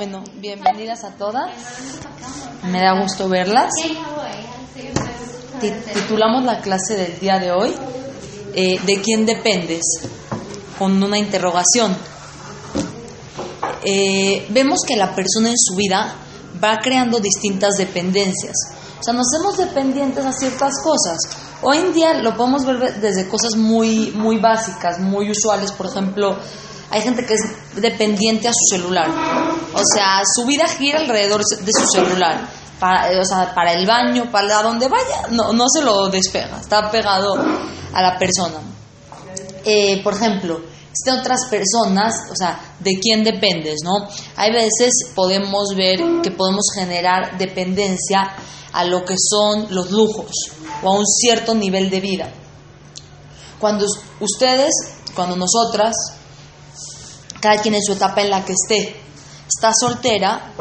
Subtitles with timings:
[0.00, 1.50] Bueno, bienvenidas a todas.
[2.62, 3.70] Me da gusto verlas.
[5.92, 7.70] Titulamos la clase del día de hoy
[8.54, 9.82] eh, ¿De quién dependes?
[10.78, 11.94] Con una interrogación.
[13.84, 16.14] Eh, vemos que la persona en su vida
[16.64, 18.54] va creando distintas dependencias.
[19.00, 21.18] O sea, nos hacemos dependientes a ciertas cosas.
[21.60, 25.72] Hoy en día lo podemos ver desde cosas muy, muy básicas, muy usuales.
[25.72, 26.38] Por ejemplo,
[26.90, 27.42] hay gente que es
[27.76, 29.08] dependiente a su celular.
[29.74, 32.48] O sea, su vida gira alrededor de su celular.
[32.78, 36.58] Para, o sea, para el baño, para donde vaya, no, no se lo despega.
[36.60, 37.34] Está pegado
[37.92, 38.60] a la persona.
[39.64, 40.60] Eh, por ejemplo,
[41.04, 44.08] de otras personas, o sea, de quién dependes, ¿no?
[44.36, 48.34] Hay veces podemos ver que podemos generar dependencia
[48.72, 50.30] a lo que son los lujos
[50.82, 52.32] o a un cierto nivel de vida.
[53.58, 53.86] Cuando
[54.20, 54.72] ustedes,
[55.14, 55.94] cuando nosotras
[57.40, 58.94] cada quien en su etapa en la que esté.
[59.52, 60.52] Estás soltera,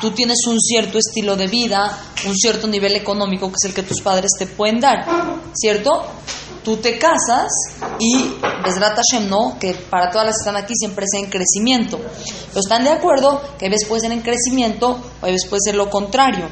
[0.00, 3.82] tú tienes un cierto estilo de vida, un cierto nivel económico que es el que
[3.82, 5.04] tus padres te pueden dar,
[5.52, 6.04] ¿cierto?
[6.62, 7.48] Tú te casas
[7.98, 11.98] y Besrat Hashem no, que para todas las que están aquí siempre sea en crecimiento.
[11.98, 15.62] Pero están de acuerdo que a veces puede ser en crecimiento o a veces puede
[15.64, 16.48] ser lo contrario.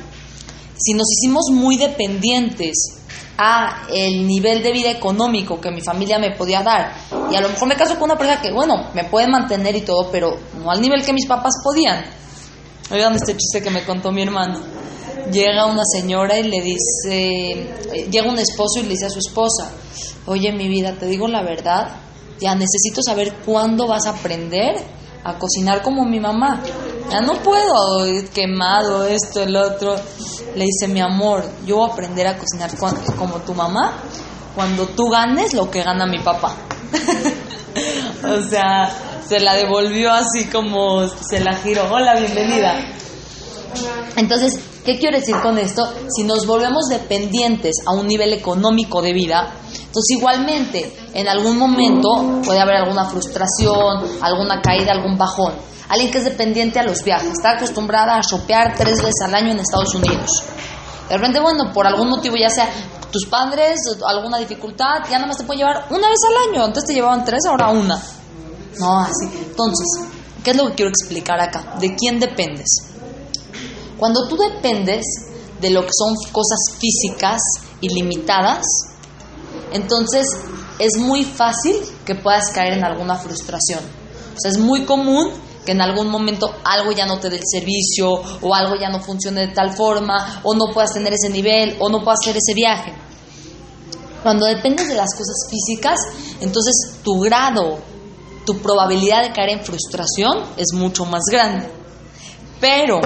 [0.77, 3.04] Si nos hicimos muy dependientes
[3.37, 6.95] a el nivel de vida económico que mi familia me podía dar.
[7.31, 9.83] Y a lo mejor me caso con una pareja que bueno me puede mantener y
[9.83, 12.05] todo pero no al nivel que mis papás podían.
[12.91, 14.61] Oigan este chiste que me contó mi hermano.
[15.33, 19.71] Llega una señora y le dice llega un esposo y le dice a su esposa
[20.27, 21.89] oye mi vida te digo la verdad
[22.41, 24.75] ya necesito saber cuándo vas a aprender
[25.23, 26.63] a cocinar como mi mamá
[27.11, 29.97] ya no puedo, quemado, esto, el otro.
[30.55, 32.71] Le dice, mi amor, yo voy a aprender a cocinar
[33.17, 34.01] como tu mamá
[34.55, 36.55] cuando tú ganes lo que gana mi papá.
[38.25, 41.93] o sea, se la devolvió así como se la giró.
[41.93, 42.75] Hola, bienvenida.
[44.17, 45.93] Entonces, ¿qué quiero decir con esto?
[46.15, 49.55] Si nos volvemos dependientes a un nivel económico de vida,
[49.95, 55.55] entonces igualmente en algún momento puede haber alguna frustración, alguna caída, algún bajón.
[55.89, 59.53] Alguien que es dependiente a los viajes, está acostumbrada a shopear tres veces al año
[59.53, 60.29] en Estados Unidos.
[61.09, 62.69] De repente, bueno, por algún motivo, ya sea
[63.13, 66.65] tus padres, alguna dificultad, ya nada más te puede llevar una vez al año.
[66.65, 67.97] Antes te llevaban tres, ahora una.
[68.81, 69.27] No, así.
[69.47, 70.09] Entonces,
[70.43, 71.77] ¿qué es lo que quiero explicar acá?
[71.79, 72.67] ¿De quién dependes?
[73.97, 75.05] Cuando tú dependes
[75.61, 77.41] de lo que son cosas físicas
[77.81, 78.65] ilimitadas,
[79.75, 80.25] entonces
[80.79, 81.77] es muy fácil
[82.07, 83.81] que puedas caer en alguna frustración.
[83.81, 85.31] O sea, es muy común
[85.67, 89.01] que en algún momento algo ya no te dé el servicio o algo ya no
[89.01, 92.55] funcione de tal forma o no puedas tener ese nivel o no puedas hacer ese
[92.55, 92.93] viaje.
[94.23, 95.99] Cuando dependes de las cosas físicas,
[96.41, 97.79] entonces tu grado,
[98.47, 101.69] tu probabilidad de caer en frustración es mucho más grande.
[102.61, 103.01] Pero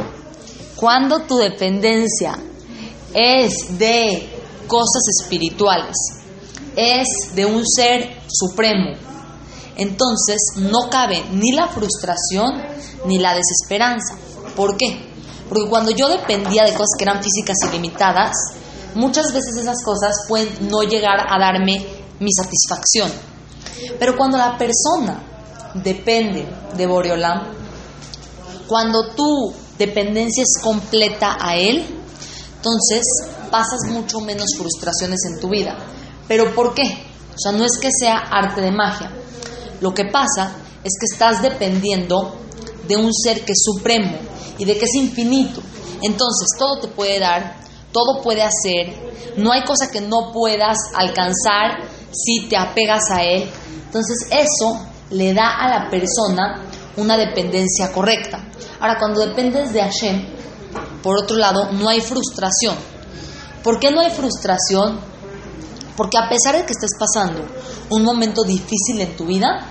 [0.76, 2.38] cuando tu dependencia
[3.14, 4.28] es de
[4.66, 5.96] cosas espirituales,
[6.78, 8.96] es de un ser supremo,
[9.76, 12.62] entonces no cabe ni la frustración
[13.06, 14.16] ni la desesperanza.
[14.54, 15.08] ¿Por qué?
[15.48, 18.36] Porque cuando yo dependía de cosas que eran físicas y limitadas,
[18.94, 21.84] muchas veces esas cosas pueden no llegar a darme
[22.20, 23.10] mi satisfacción.
[23.98, 25.22] Pero cuando la persona
[25.74, 26.46] depende
[26.76, 27.54] de Boreolam,
[28.66, 31.86] cuando tu dependencia es completa a él,
[32.56, 33.04] entonces
[33.50, 35.76] pasas mucho menos frustraciones en tu vida.
[36.28, 36.84] ¿Pero por qué?
[37.34, 39.10] O sea, no es que sea arte de magia.
[39.80, 40.52] Lo que pasa
[40.84, 42.36] es que estás dependiendo
[42.86, 44.16] de un ser que es supremo
[44.58, 45.60] y de que es infinito.
[46.02, 47.56] Entonces, todo te puede dar,
[47.92, 53.48] todo puede hacer, no hay cosa que no puedas alcanzar si te apegas a él.
[53.84, 56.64] Entonces, eso le da a la persona
[56.96, 58.44] una dependencia correcta.
[58.80, 60.26] Ahora, cuando dependes de Hashem,
[61.02, 62.76] por otro lado, no hay frustración.
[63.62, 65.00] ¿Por qué no hay frustración?
[65.98, 67.44] Porque a pesar de que estés pasando
[67.90, 69.66] un momento difícil en tu vida,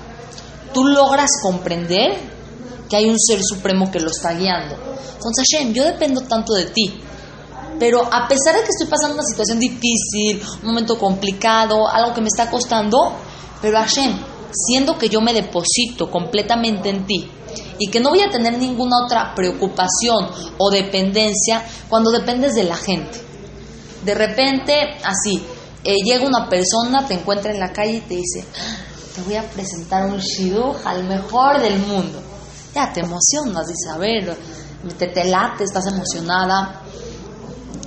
[0.73, 2.19] tú logras comprender
[2.89, 4.75] que hay un ser supremo que lo está guiando.
[4.75, 6.99] Entonces, Hashem, yo dependo tanto de ti.
[7.79, 12.19] Pero a pesar de que estoy pasando una situación difícil, un momento complicado, algo que
[12.19, 13.13] me está costando,
[13.61, 14.19] pero Hashem,
[14.51, 17.31] siendo que yo me deposito completamente en ti
[17.79, 22.75] y que no voy a tener ninguna otra preocupación o dependencia cuando dependes de la
[22.75, 23.21] gente.
[24.03, 25.41] De repente, así,
[25.83, 28.45] eh, llega una persona, te encuentra en la calle y te dice,
[29.15, 32.21] te voy a presentar un shidduch al mejor del mundo.
[32.73, 34.37] Ya te emocionas, dice, a ver,
[34.97, 36.81] te, te late, estás emocionada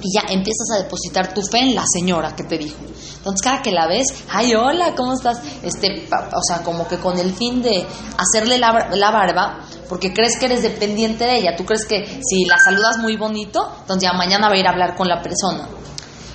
[0.03, 2.79] y ya empiezas a depositar tu fe en la señora que te dijo.
[3.21, 5.41] Entonces cada que la ves, ay, hola, ¿cómo estás?
[5.63, 9.61] Este, o sea, como que con el fin de hacerle la, la barba,
[9.91, 11.55] porque crees que eres dependiente de ella.
[11.55, 14.71] Tú crees que si la saludas muy bonito, entonces ya mañana va a ir a
[14.71, 15.69] hablar con la persona.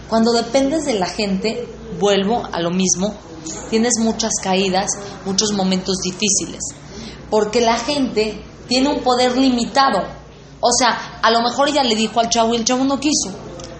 [0.09, 1.67] Cuando dependes de la gente,
[1.99, 3.15] vuelvo a lo mismo,
[3.69, 4.87] tienes muchas caídas,
[5.25, 6.61] muchos momentos difíciles,
[7.29, 10.03] porque la gente tiene un poder limitado.
[10.59, 13.29] O sea, a lo mejor ella le dijo al chavo y el chavo no quiso.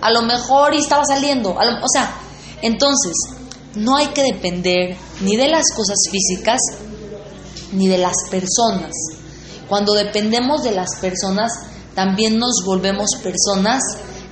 [0.01, 1.51] A lo mejor estaba saliendo.
[1.51, 2.16] o sea,
[2.62, 3.13] entonces,
[3.75, 6.60] no hay que depender ni de las cosas físicas
[7.72, 8.92] ni de las personas.
[9.68, 11.51] Cuando dependemos de las personas,
[11.94, 13.81] también nos volvemos personas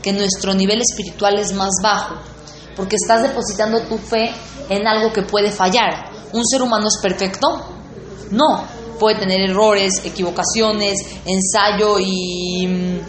[0.03, 2.15] que nuestro nivel espiritual es más bajo,
[2.75, 4.31] porque estás depositando tu fe
[4.69, 6.11] en algo que puede fallar.
[6.33, 7.47] ¿Un ser humano es perfecto?
[8.29, 8.65] No,
[8.99, 12.99] puede tener errores, equivocaciones, ensayo y mm,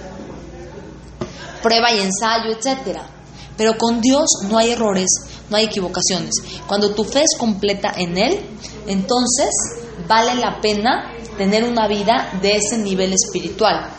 [1.62, 3.10] prueba y ensayo, etcétera.
[3.56, 5.08] Pero con Dios no hay errores,
[5.50, 6.34] no hay equivocaciones.
[6.66, 8.40] Cuando tu fe es completa en Él,
[8.86, 9.50] entonces
[10.08, 13.90] vale la pena tener una vida de ese nivel espiritual.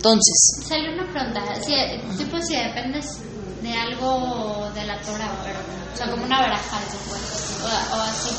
[0.00, 0.64] Entonces.
[0.66, 1.42] Sale una pregunta.
[1.56, 1.74] Si,
[2.16, 3.18] tipo, si dependes
[3.60, 5.58] de algo de la Torah, pero,
[5.92, 6.78] o sea, como una baraja,
[7.62, 8.30] o, o así.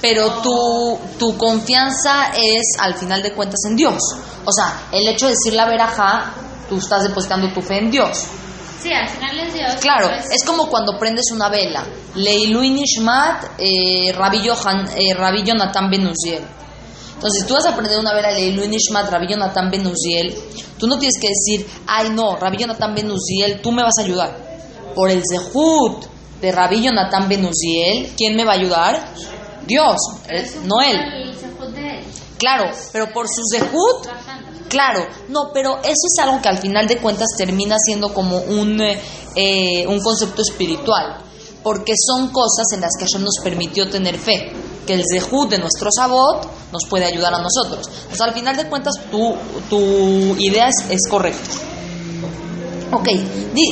[0.00, 4.00] Pero tu, tu confianza es, al final de cuentas, en Dios.
[4.44, 6.34] O sea, el hecho de decir la veraja,
[6.68, 8.26] tú estás depositando tu fe en Dios.
[8.80, 9.74] Sí, al final es Dios.
[9.80, 11.84] Claro, es como cuando prendes una vela.
[12.14, 16.44] Leilu Nishmat, eh, Rabbi, Johan, eh, Rabbi Jonathan Benuziel.
[17.18, 20.32] Entonces, tú vas a prender una vela Leilu Nishmat, Rabbi Jonathan Benuziel.
[20.78, 24.36] Tú no tienes que decir, ay no, Rabbi Jonathan Benuziel, tú me vas a ayudar.
[24.94, 26.06] Por el Zehut
[26.40, 29.14] de Rabbi Jonathan Benuziel, ¿quién me va a ayudar?
[29.66, 29.96] Dios,
[30.64, 30.96] no él.
[32.38, 34.06] Claro, pero por su Zehut
[34.68, 38.80] Claro, no, pero eso es algo que al final de cuentas termina siendo como un,
[38.80, 41.22] eh, un concepto espiritual,
[41.62, 44.52] porque son cosas en las que Hashem nos permitió tener fe,
[44.88, 47.86] que el zehut de nuestro sabot nos puede ayudar a nosotros.
[47.88, 49.34] Entonces, al final de cuentas, tu,
[49.68, 51.50] tu idea es, es correcta.
[52.90, 53.06] Ok,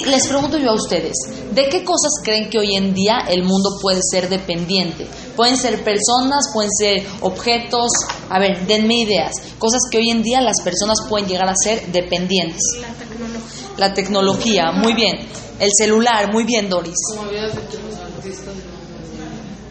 [0.09, 1.15] les pregunto yo a ustedes,
[1.55, 5.07] ¿de qué cosas creen que hoy en día el mundo puede ser dependiente?
[5.35, 7.89] Pueden ser personas, pueden ser objetos.
[8.29, 9.33] A ver, denme ideas.
[9.59, 12.61] Cosas que hoy en día las personas pueden llegar a ser dependientes.
[12.79, 13.75] La tecnología.
[13.79, 15.17] La tecnología, muy bien.
[15.59, 16.99] El celular, muy bien, Doris.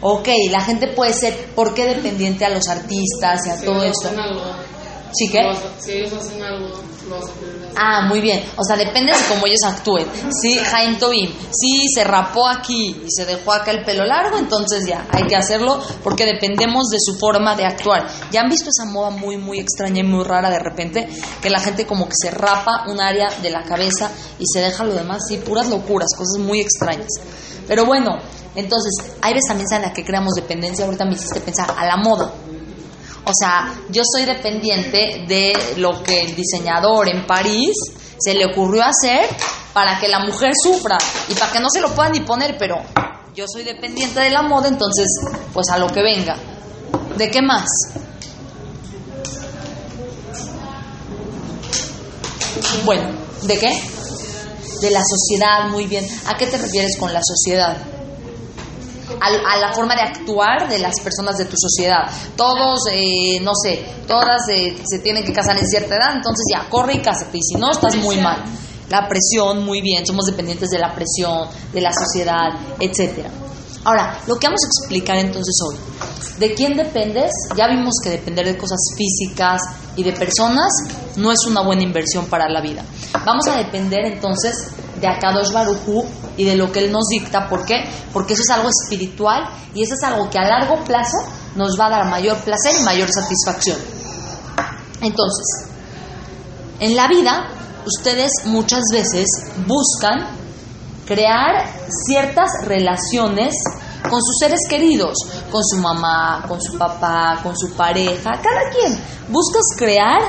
[0.00, 4.10] Ok, la gente puede ser, ¿por qué dependiente a los artistas y a todo eso?
[5.12, 5.40] ¿Sí qué?
[5.78, 6.68] Si ellos hacen algo,
[7.08, 7.32] lo hacen
[7.76, 8.42] Ah, muy bien.
[8.56, 10.06] O sea, depende de cómo ellos actúen.
[10.42, 14.86] Sí, Jaime Tobin, si se rapó aquí y se dejó acá el pelo largo, entonces
[14.86, 18.06] ya, hay que hacerlo porque dependemos de su forma de actuar.
[18.30, 21.08] ¿Ya han visto esa moda muy, muy extraña y muy rara de repente?
[21.40, 24.84] Que la gente como que se rapa un área de la cabeza y se deja
[24.84, 27.08] lo demás, sí, puras locuras, cosas muy extrañas.
[27.66, 28.18] Pero bueno,
[28.54, 31.96] entonces, hay veces también en la que creamos dependencia, ahorita me hiciste pensar, a la
[31.96, 32.32] moda.
[33.24, 37.74] O sea, yo soy dependiente de lo que el diseñador en París
[38.18, 39.28] se le ocurrió hacer
[39.72, 40.96] para que la mujer sufra
[41.28, 42.76] y para que no se lo puedan ni poner, pero
[43.34, 45.06] yo soy dependiente de la moda, entonces,
[45.52, 46.36] pues a lo que venga.
[47.16, 47.66] ¿De qué más?
[52.84, 53.10] Bueno,
[53.42, 53.95] ¿de qué?
[54.80, 56.06] De la sociedad, muy bien.
[56.26, 57.76] ¿A qué te refieres con la sociedad?
[59.20, 62.10] a, la forma de actuar de las personas de tu sociedad.
[62.36, 66.68] Todos, eh, no sé, todas eh, se tienen que casar en cierta edad, entonces ya,
[66.68, 68.44] corre y cásate, y si no, estás muy mal.
[68.88, 73.30] La presión, muy bien, somos dependientes de la presión, de la sociedad, etcétera.
[73.86, 75.76] Ahora, lo que vamos a explicar entonces hoy,
[76.40, 77.30] ¿de quién dependes?
[77.54, 79.62] Ya vimos que depender de cosas físicas
[79.94, 80.72] y de personas
[81.14, 82.84] no es una buena inversión para la vida.
[83.24, 86.04] Vamos a depender entonces de Akadosh Barujú
[86.36, 87.48] y de lo que Él nos dicta.
[87.48, 87.88] ¿Por qué?
[88.12, 91.18] Porque eso es algo espiritual y eso es algo que a largo plazo
[91.54, 93.78] nos va a dar mayor placer y mayor satisfacción.
[95.00, 95.68] Entonces,
[96.80, 97.52] en la vida,
[97.86, 99.26] ustedes muchas veces
[99.64, 100.35] buscan
[101.06, 101.64] crear
[102.06, 103.54] ciertas relaciones
[104.02, 105.14] con sus seres queridos,
[105.50, 108.98] con su mamá, con su papá, con su pareja, cada quien.
[109.28, 110.20] Buscas crear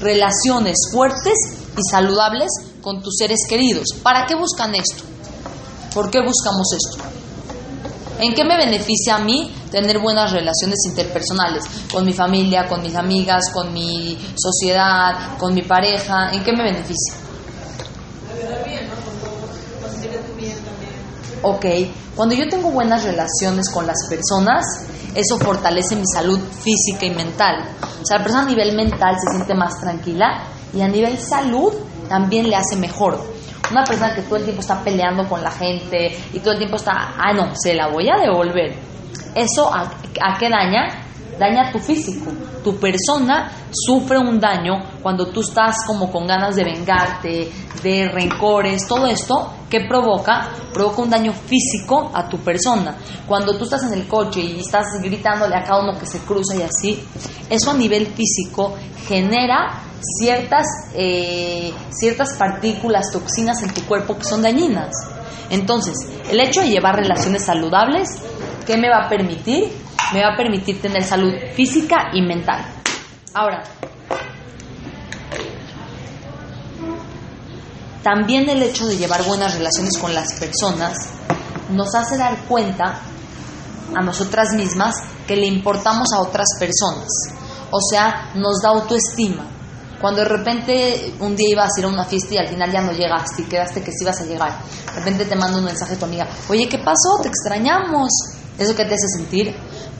[0.00, 1.34] relaciones fuertes
[1.76, 2.48] y saludables
[2.80, 3.84] con tus seres queridos.
[4.02, 5.04] ¿Para qué buscan esto?
[5.94, 7.04] ¿Por qué buscamos esto?
[8.20, 12.94] ¿En qué me beneficia a mí tener buenas relaciones interpersonales con mi familia, con mis
[12.94, 16.30] amigas, con mi sociedad, con mi pareja?
[16.32, 17.14] ¿En qué me beneficia?
[21.42, 21.64] Ok,
[22.14, 24.62] cuando yo tengo buenas relaciones con las personas,
[25.14, 27.64] eso fortalece mi salud física y mental.
[27.80, 30.44] O sea, la persona a nivel mental se siente más tranquila
[30.74, 31.72] y a nivel salud
[32.08, 33.18] también le hace mejor.
[33.70, 36.76] Una persona que todo el tiempo está peleando con la gente y todo el tiempo
[36.76, 38.74] está, ah, no, se la voy a devolver.
[39.34, 39.90] ¿Eso a,
[40.38, 40.88] qué daña?
[41.40, 42.30] Daña tu físico.
[42.62, 47.50] Tu persona sufre un daño cuando tú estás como con ganas de vengarte,
[47.82, 50.50] de rencores, todo esto, ¿qué provoca?
[50.72, 52.94] Provoca un daño físico a tu persona.
[53.26, 56.54] Cuando tú estás en el coche y estás gritándole a cada uno que se cruza
[56.56, 57.02] y así,
[57.48, 58.74] eso a nivel físico
[59.08, 59.80] genera
[60.18, 64.90] ciertas, eh, ciertas partículas, toxinas en tu cuerpo que son dañinas.
[65.48, 65.94] Entonces,
[66.30, 68.08] el hecho de llevar relaciones saludables,
[68.70, 69.68] ¿qué me va a permitir?
[70.14, 72.64] Me va a permitir tener salud física y mental.
[73.34, 73.64] Ahora,
[78.04, 80.96] también el hecho de llevar buenas relaciones con las personas
[81.70, 83.00] nos hace dar cuenta
[83.92, 84.94] a nosotras mismas
[85.26, 87.08] que le importamos a otras personas.
[87.72, 89.46] O sea, nos da autoestima.
[90.00, 92.82] Cuando de repente un día ibas a ir a una fiesta y al final ya
[92.82, 95.96] no llegaste y quedaste que sí ibas a llegar, de repente te manda un mensaje
[95.96, 97.20] tu amiga, oye, ¿qué pasó?
[97.20, 98.39] Te extrañamos.
[98.58, 99.54] Eso que te hace sentir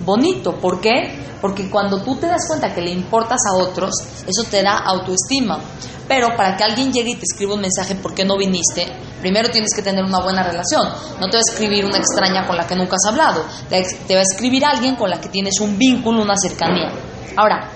[0.05, 0.55] bonito.
[0.57, 1.31] ¿Por qué?
[1.41, 3.91] Porque cuando tú te das cuenta que le importas a otros,
[4.27, 5.59] eso te da autoestima.
[6.07, 8.85] Pero para que alguien llegue y te escriba un mensaje, ¿por qué no viniste?
[9.21, 10.83] Primero tienes que tener una buena relación.
[11.21, 13.45] No te va a escribir una extraña con la que nunca has hablado.
[13.69, 16.91] Te va a escribir alguien con la que tienes un vínculo, una cercanía.
[17.37, 17.71] Ahora,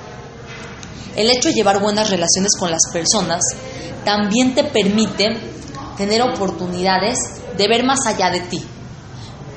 [1.15, 3.41] el hecho de llevar buenas relaciones con las personas
[4.05, 5.29] también te permite
[5.97, 7.17] tener oportunidades
[7.57, 8.67] de ver más allá de ti.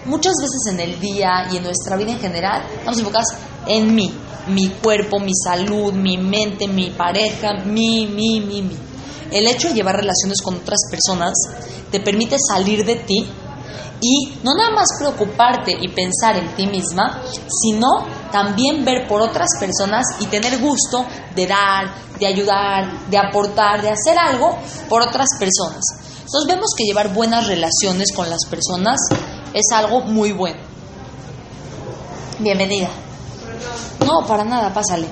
[0.08, 3.28] Muchas veces en el día y en nuestra vida en general estamos enfocados
[3.68, 4.14] en mí,
[4.48, 8.78] mi cuerpo, mi salud, mi mente, mi pareja, mi, mi, mi, mi.
[9.32, 11.34] El hecho de llevar relaciones con otras personas
[11.92, 13.28] te permite salir de ti
[14.00, 19.50] y no nada más preocuparte y pensar en ti misma, sino también ver por otras
[19.60, 25.28] personas y tener gusto de dar, de ayudar, de aportar, de hacer algo por otras
[25.38, 25.84] personas.
[26.20, 29.00] Entonces vemos que llevar buenas relaciones con las personas
[29.58, 30.60] es algo muy bueno.
[32.38, 32.90] Bienvenida.
[34.06, 35.08] No, para nada, pásale.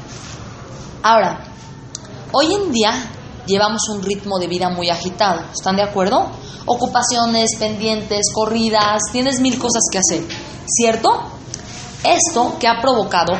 [1.02, 1.44] Ahora,
[2.32, 2.92] hoy en día
[3.48, 5.42] llevamos un ritmo de vida muy agitado.
[5.52, 6.30] ¿Están de acuerdo?
[6.68, 10.24] Ocupaciones, pendientes, corridas, tienes mil cosas que hacer.
[10.68, 11.10] ¿Cierto?
[12.04, 13.34] Esto que ha provocado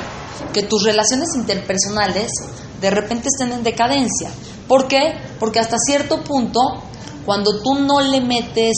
[0.54, 2.32] que tus relaciones interpersonales
[2.82, 4.32] de repente estén en decadencia.
[4.68, 5.14] ¿Por qué?
[5.40, 6.62] Porque hasta cierto punto,
[7.26, 8.74] cuando tú no le metes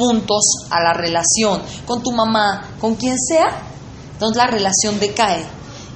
[0.00, 3.60] puntos a la relación con tu mamá, con quien sea,
[4.14, 5.44] entonces la relación decae.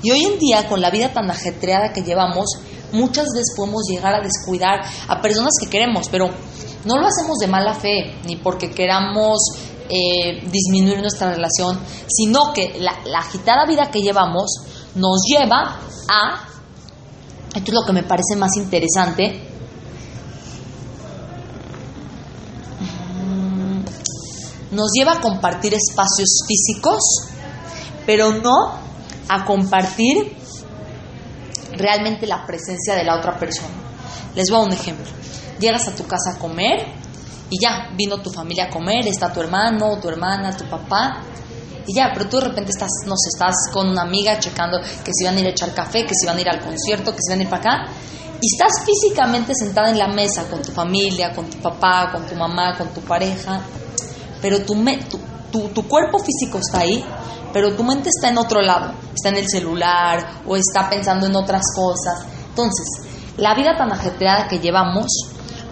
[0.02, 2.44] Y hoy en día, con la vida tan ajetreada que llevamos,
[2.92, 6.26] muchas veces podemos llegar a descuidar a personas que queremos, pero
[6.84, 9.38] no lo hacemos de mala fe, ni porque queramos
[9.88, 14.50] eh, disminuir nuestra relación, sino que la, la agitada vida que llevamos
[14.96, 15.80] nos lleva
[16.10, 16.46] a,
[17.54, 19.53] esto es lo que me parece más interesante,
[24.74, 27.00] nos lleva a compartir espacios físicos,
[28.06, 28.78] pero no
[29.28, 30.36] a compartir
[31.72, 33.74] realmente la presencia de la otra persona.
[34.34, 35.06] Les voy a un ejemplo.
[35.58, 36.86] Llegas a tu casa a comer
[37.50, 41.22] y ya, vino tu familia a comer, está tu hermano, tu hermana, tu papá,
[41.86, 45.12] y ya, pero tú de repente estás, no sé, estás con una amiga checando que
[45.12, 47.18] si van a ir a echar café, que si van a ir al concierto, que
[47.20, 47.92] si van a ir para acá,
[48.40, 52.34] y estás físicamente sentada en la mesa con tu familia, con tu papá, con tu
[52.34, 53.60] mamá, con tu pareja,
[54.44, 54.74] pero tu,
[55.50, 57.02] tu, tu, cuerpo físico está ahí,
[57.50, 61.34] pero tu mente está en otro lado, está en el celular o está pensando en
[61.34, 62.26] otras cosas.
[62.50, 62.84] Entonces,
[63.38, 65.06] la vida tan ajetreada que llevamos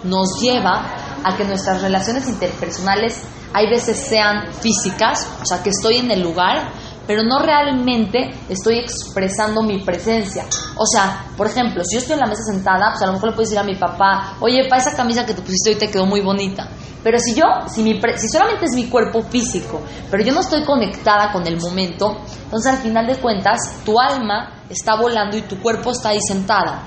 [0.04, 0.86] nos lleva
[1.22, 3.20] a que nuestras relaciones interpersonales
[3.52, 6.72] hay veces sean físicas, o sea, que estoy en el lugar,
[7.06, 10.44] pero no realmente estoy expresando mi presencia.
[10.76, 13.30] O sea, por ejemplo, si yo estoy en la mesa sentada, pues a lo mejor
[13.30, 15.90] le puedo decir a mi papá, oye, pa, esa camisa que te pusiste hoy te
[15.90, 16.68] quedó muy bonita.
[17.02, 20.64] Pero si yo, si, mi si solamente es mi cuerpo físico, pero yo no estoy
[20.64, 25.60] conectada con el momento, entonces al final de cuentas tu alma está volando y tu
[25.60, 26.82] cuerpo está ahí sentada.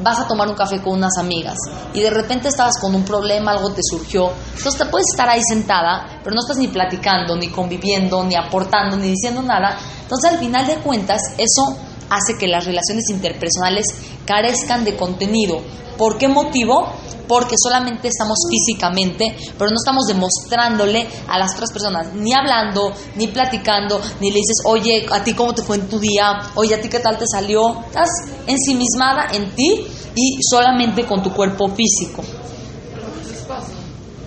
[0.00, 1.56] Vas a tomar un café con unas amigas
[1.92, 4.30] y de repente estabas con un problema, algo te surgió.
[4.56, 8.96] Entonces te puedes estar ahí sentada, pero no estás ni platicando, ni conviviendo, ni aportando,
[8.96, 9.76] ni diciendo nada.
[10.02, 11.76] Entonces al final de cuentas eso
[12.10, 13.86] hace que las relaciones interpersonales
[14.26, 15.60] carezcan de contenido.
[15.96, 16.92] ¿Por qué motivo?
[17.28, 23.28] porque solamente estamos físicamente, pero no estamos demostrándole a las otras personas, ni hablando, ni
[23.28, 26.80] platicando, ni le dices, oye, a ti cómo te fue en tu día, oye, a
[26.80, 27.80] ti qué tal te salió.
[27.86, 28.08] Estás
[28.46, 32.22] ensimismada en ti y solamente con tu cuerpo físico.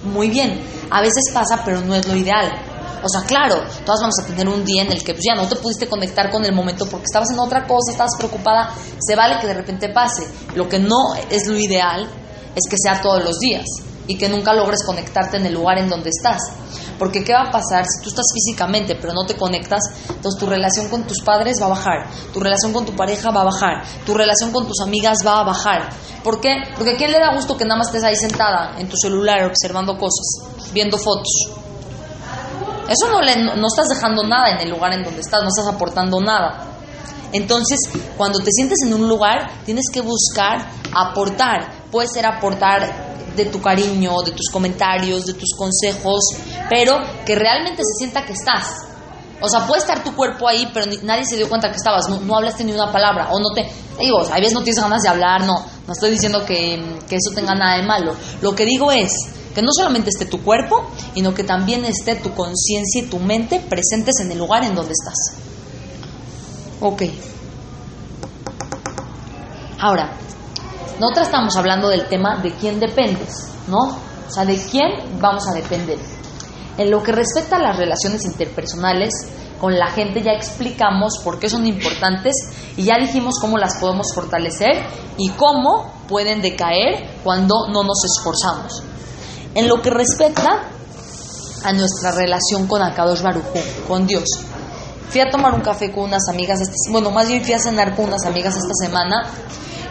[0.03, 2.70] Muy bien, a veces pasa, pero no es lo ideal.
[3.03, 5.47] O sea, claro, todas vamos a tener un día en el que pues, ya no
[5.47, 8.73] te pudiste conectar con el momento porque estabas en otra cosa, estabas preocupada.
[8.99, 10.27] Se vale que de repente pase.
[10.55, 12.07] Lo que no es lo ideal
[12.55, 13.65] es que sea todos los días
[14.07, 16.41] y que nunca logres conectarte en el lugar en donde estás.
[16.99, 19.81] Porque ¿qué va a pasar si tú estás físicamente pero no te conectas?
[20.07, 23.41] Entonces tu relación con tus padres va a bajar, tu relación con tu pareja va
[23.41, 25.89] a bajar, tu relación con tus amigas va a bajar.
[26.23, 26.55] ¿Por qué?
[26.75, 29.45] Porque ¿a quién le da gusto que nada más estés ahí sentada en tu celular
[29.45, 31.60] observando cosas, viendo fotos?
[32.87, 35.67] Eso no, le, no estás dejando nada en el lugar en donde estás, no estás
[35.73, 36.71] aportando nada.
[37.33, 37.79] Entonces,
[38.17, 41.87] cuando te sientes en un lugar, tienes que buscar aportar.
[41.89, 46.19] Puede ser aportar de tu cariño, de tus comentarios, de tus consejos,
[46.69, 48.67] pero que realmente se sienta que estás.
[49.39, 52.35] O sea, puede estar tu cuerpo ahí, pero nadie se dio cuenta que estabas, no,
[52.35, 53.67] hablaste ni una palabra, o no te...
[53.99, 57.33] Digo, a veces no tienes ganas de hablar, no, no estoy diciendo que, que eso
[57.33, 58.15] tenga nada de malo.
[58.41, 59.11] Lo que digo es
[59.53, 63.59] que no solamente esté tu cuerpo, sino que también esté tu conciencia y tu mente
[63.59, 65.15] presentes en el lugar en donde estás.
[66.79, 67.03] Ok.
[69.79, 70.13] Ahora,
[70.99, 73.97] nosotras estamos hablando del tema de quién dependes, ¿no?
[74.27, 75.97] O sea, de quién vamos a depender.
[76.77, 79.11] En lo que respecta a las relaciones interpersonales,
[79.59, 82.33] con la gente ya explicamos por qué son importantes
[82.77, 84.83] y ya dijimos cómo las podemos fortalecer
[85.17, 88.90] y cómo pueden decaer cuando no nos esforzamos.
[89.53, 90.69] En lo que respecta
[91.63, 93.45] a nuestra relación con Akadosh Baruj
[93.87, 94.25] con Dios.
[95.09, 98.05] Fui a tomar un café con unas amigas, bueno, más bien fui a cenar con
[98.05, 99.27] unas amigas esta semana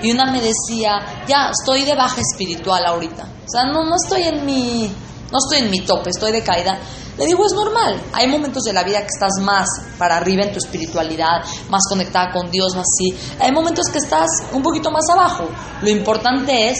[0.02, 3.23] y una me decía, ya, estoy de baja espiritual ahorita.
[3.23, 4.90] O sea, no, no estoy en mi,
[5.31, 6.79] no estoy en mi tope, estoy de caída.
[7.19, 8.00] Le digo, es normal.
[8.14, 12.33] Hay momentos de la vida que estás más para arriba en tu espiritualidad, más conectada
[12.33, 13.14] con Dios, más así.
[13.38, 15.45] Hay momentos que estás un poquito más abajo.
[15.83, 16.79] Lo importante es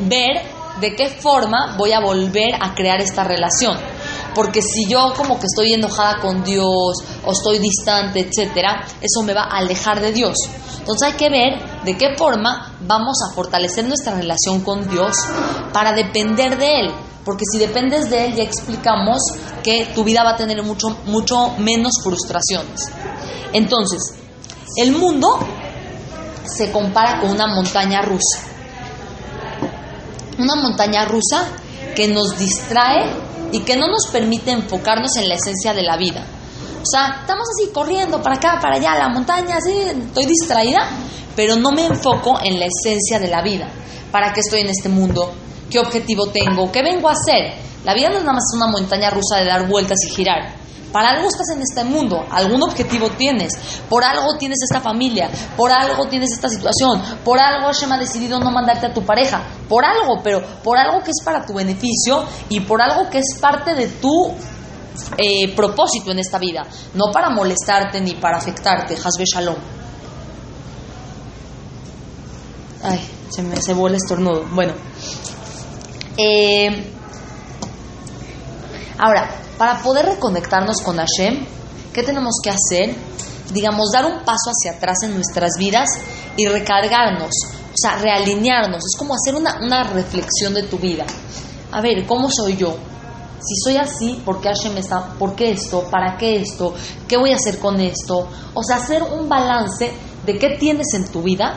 [0.00, 0.42] ver
[0.82, 3.78] de qué forma voy a volver a crear esta relación.
[4.34, 9.32] Porque si yo como que estoy enojada con Dios o estoy distante, etcétera, eso me
[9.32, 10.34] va a alejar de Dios.
[10.80, 15.14] Entonces hay que ver de qué forma vamos a fortalecer nuestra relación con Dios
[15.72, 16.90] para depender de Él.
[17.24, 19.20] Porque si dependes de Él, ya explicamos
[19.62, 22.90] que tu vida va a tener mucho, mucho menos frustraciones.
[23.52, 24.14] Entonces,
[24.76, 25.38] el mundo
[26.44, 28.51] se compara con una montaña rusa.
[30.42, 31.46] Una montaña rusa
[31.94, 33.06] que nos distrae
[33.52, 36.26] y que no nos permite enfocarnos en la esencia de la vida.
[36.82, 40.88] O sea, estamos así corriendo para acá, para allá, la montaña, así, estoy distraída,
[41.36, 43.68] pero no me enfoco en la esencia de la vida.
[44.10, 45.32] ¿Para qué estoy en este mundo?
[45.70, 46.72] ¿Qué objetivo tengo?
[46.72, 47.54] ¿Qué vengo a hacer?
[47.84, 50.61] La vida no es nada más una montaña rusa de dar vueltas y girar.
[50.92, 53.52] Para algo estás en este mundo, algún objetivo tienes,
[53.88, 58.38] por algo tienes esta familia, por algo tienes esta situación, por algo Hashem ha decidido
[58.38, 62.24] no mandarte a tu pareja, por algo, pero por algo que es para tu beneficio
[62.50, 64.34] y por algo que es parte de tu
[65.16, 66.62] eh, propósito en esta vida,
[66.94, 68.94] no para molestarte ni para afectarte.
[68.94, 69.56] Hasbe Shalom.
[72.82, 73.00] Ay,
[73.30, 74.44] se me se el estornudo.
[74.50, 74.74] Bueno.
[76.16, 76.92] Eh,
[79.02, 81.44] ahora, para poder reconectarnos con Hashem,
[81.92, 82.94] ¿qué tenemos que hacer?
[83.52, 85.88] Digamos, dar un paso hacia atrás en nuestras vidas
[86.36, 88.84] y recargarnos, o sea, realinearnos.
[88.84, 91.04] Es como hacer una, reflexión de tu vida.
[91.72, 92.76] A ver, ¿cómo soy yo?
[93.40, 95.14] Si soy así, ¿por qué Hashem está?
[95.18, 95.82] ¿Por qué esto?
[95.90, 96.72] ¿Para qué esto?
[97.08, 98.28] ¿Qué voy a hacer con esto?
[98.54, 99.92] O sea, hacer un balance
[100.24, 101.54] de qué tienes en tu vida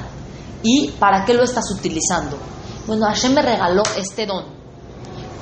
[0.64, 2.40] y para qué lo estás utilizando.
[2.88, 4.55] Bueno, Hashem me regaló este don.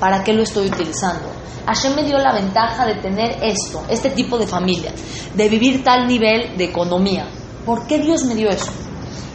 [0.04, 1.30] ¿Para qué lo estoy utilizando?
[1.64, 4.92] Hashem me dio la ventaja de tener esto, este tipo de familia,
[5.34, 7.26] de vivir tal nivel de economía.
[7.64, 8.70] ¿Por qué Dios me dio eso?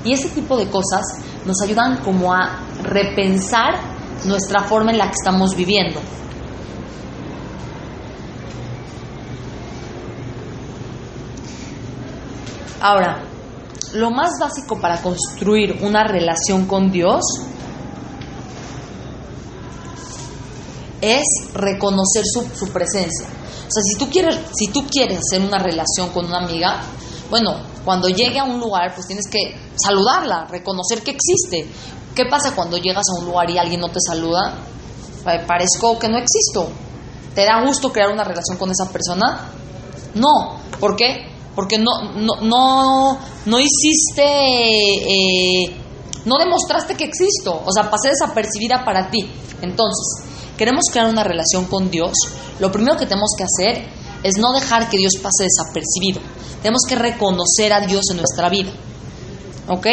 [0.06, 1.02] Y ese tipo de cosas
[1.44, 3.80] nos ayudan como a repensar
[4.26, 6.00] nuestra forma en la que estamos viviendo.
[12.80, 13.24] Ahora,
[13.96, 17.24] lo más básico para construir una relación con Dios
[21.02, 23.28] es reconocer su, su, presencia.
[23.28, 26.82] O sea, si tú, quieres, si tú quieres hacer una relación con una amiga,
[27.30, 31.70] bueno, cuando llegue a un lugar, pues tienes que saludarla, reconocer que existe.
[32.16, 34.56] ¿Qué pasa cuando llegas a un lugar y alguien no te saluda?
[35.24, 36.70] Parezco que no existo.
[37.36, 39.52] ¿Te da gusto crear una relación con esa persona?
[40.16, 40.60] No.
[40.80, 41.28] ¿Por qué?
[41.56, 45.78] Porque no, no, no, no hiciste, eh,
[46.26, 47.62] no demostraste que existo.
[47.66, 49.30] O sea, pasé desapercibida para ti.
[49.62, 50.24] Entonces,
[50.60, 52.12] queremos crear una relación con Dios,
[52.60, 53.88] lo primero que tenemos que hacer
[54.24, 56.20] es no dejar que Dios pase desapercibido.
[56.62, 58.70] Tenemos que reconocer a Dios en nuestra vida.
[59.70, 59.88] ¿Ok?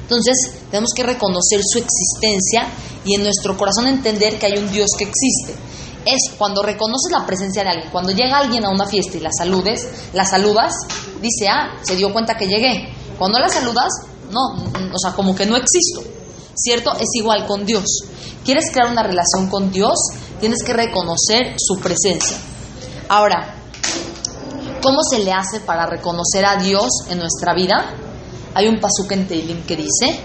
[0.00, 2.66] Entonces, tenemos que reconocer su existencia
[3.04, 5.54] y en nuestro corazón entender que hay un Dios que existe.
[6.06, 9.30] Es cuando reconoces la presencia de alguien, cuando llega alguien a una fiesta y la
[9.36, 10.72] saludes, la saludas,
[11.20, 12.88] dice, ah, se dio cuenta que llegué.
[13.18, 13.92] Cuando la saludas,
[14.30, 14.40] no,
[14.92, 16.13] o sea, como que no existo.
[16.56, 16.92] ¿Cierto?
[16.98, 17.84] Es igual con Dios.
[18.44, 19.96] ¿Quieres crear una relación con Dios?
[20.44, 22.36] tienes que reconocer su presencia.
[23.08, 23.54] Ahora,
[24.82, 27.94] ¿cómo se le hace para reconocer a Dios en nuestra vida?
[28.52, 30.20] Hay un pasuk en Teilim que dice,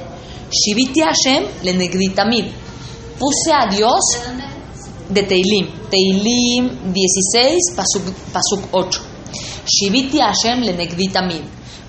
[0.52, 2.48] Shiviti Hashem le negritamid.
[3.18, 4.02] Puse a Dios
[5.10, 9.02] ¿De Teilim, Teilim 16, pasuk, pasuk 8.
[9.66, 11.44] Shiviti Hashem le negritamid.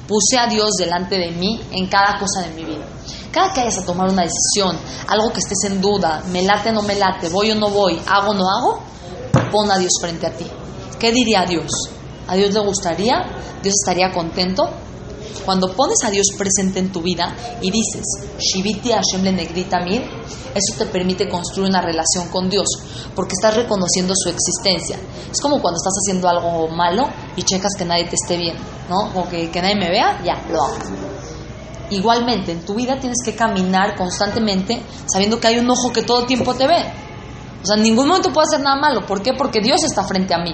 [0.06, 2.86] Puse a Dios delante de mí en cada cosa de mi vida.
[3.32, 6.72] Cada que vayas a tomar una decisión, algo que estés en duda, me late o
[6.72, 8.82] no me late, voy o no voy, hago o no hago,
[9.52, 10.46] pon a Dios frente a ti.
[10.98, 11.70] ¿Qué diría Dios?
[12.26, 13.22] ¿A Dios le gustaría?
[13.62, 14.68] ¿Dios estaría contento?
[15.44, 18.04] Cuando pones a Dios presente en tu vida y dices,
[18.38, 19.78] Shiviti Hashem le negrita
[20.54, 22.66] eso te permite construir una relación con Dios,
[23.14, 24.98] porque estás reconociendo su existencia.
[25.30, 29.28] Es como cuando estás haciendo algo malo y checas que nadie te esté viendo, ¿no?
[29.28, 31.09] Que, que nadie me vea, ya, lo hago.
[31.90, 36.24] Igualmente, en tu vida tienes que caminar constantemente sabiendo que hay un ojo que todo
[36.24, 36.84] tiempo te ve.
[37.62, 39.04] O sea, en ningún momento puedo hacer nada malo.
[39.06, 39.32] ¿Por qué?
[39.34, 40.52] Porque Dios está frente a mí.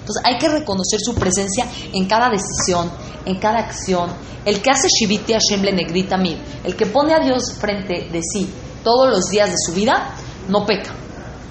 [0.00, 2.90] Entonces hay que reconocer su presencia en cada decisión,
[3.24, 4.10] en cada acción.
[4.44, 8.20] El que hace Shiviti Hashem le negrita mí, el que pone a Dios frente de
[8.20, 10.10] sí todos los días de su vida,
[10.48, 10.92] no peca.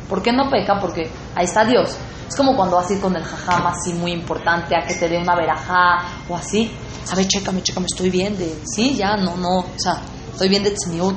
[0.09, 0.77] ¿Por qué no peca?
[0.81, 1.95] Porque ahí está Dios.
[2.27, 5.07] Es como cuando vas a ir con el jajam así muy importante a que te
[5.07, 6.69] dé una verajá o así.
[7.09, 8.61] A ver, chécame, chécame, estoy bien de...
[8.75, 11.15] Sí, ya, no, no, o sea, estoy bien de tzniut,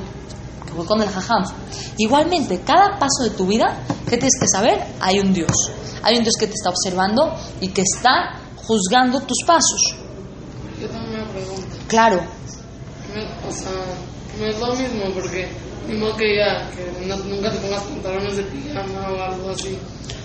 [0.65, 1.43] que voy con el jajam.
[1.97, 4.83] Igualmente, cada paso de tu vida, ¿qué tienes que saber?
[4.99, 5.51] Hay un Dios.
[6.03, 9.95] Hay un Dios que te está observando y que está juzgando tus pasos.
[10.81, 11.75] Yo tengo una pregunta.
[11.87, 12.21] Claro,
[13.13, 13.71] Me- o sea,
[14.39, 15.49] no es lo mismo porque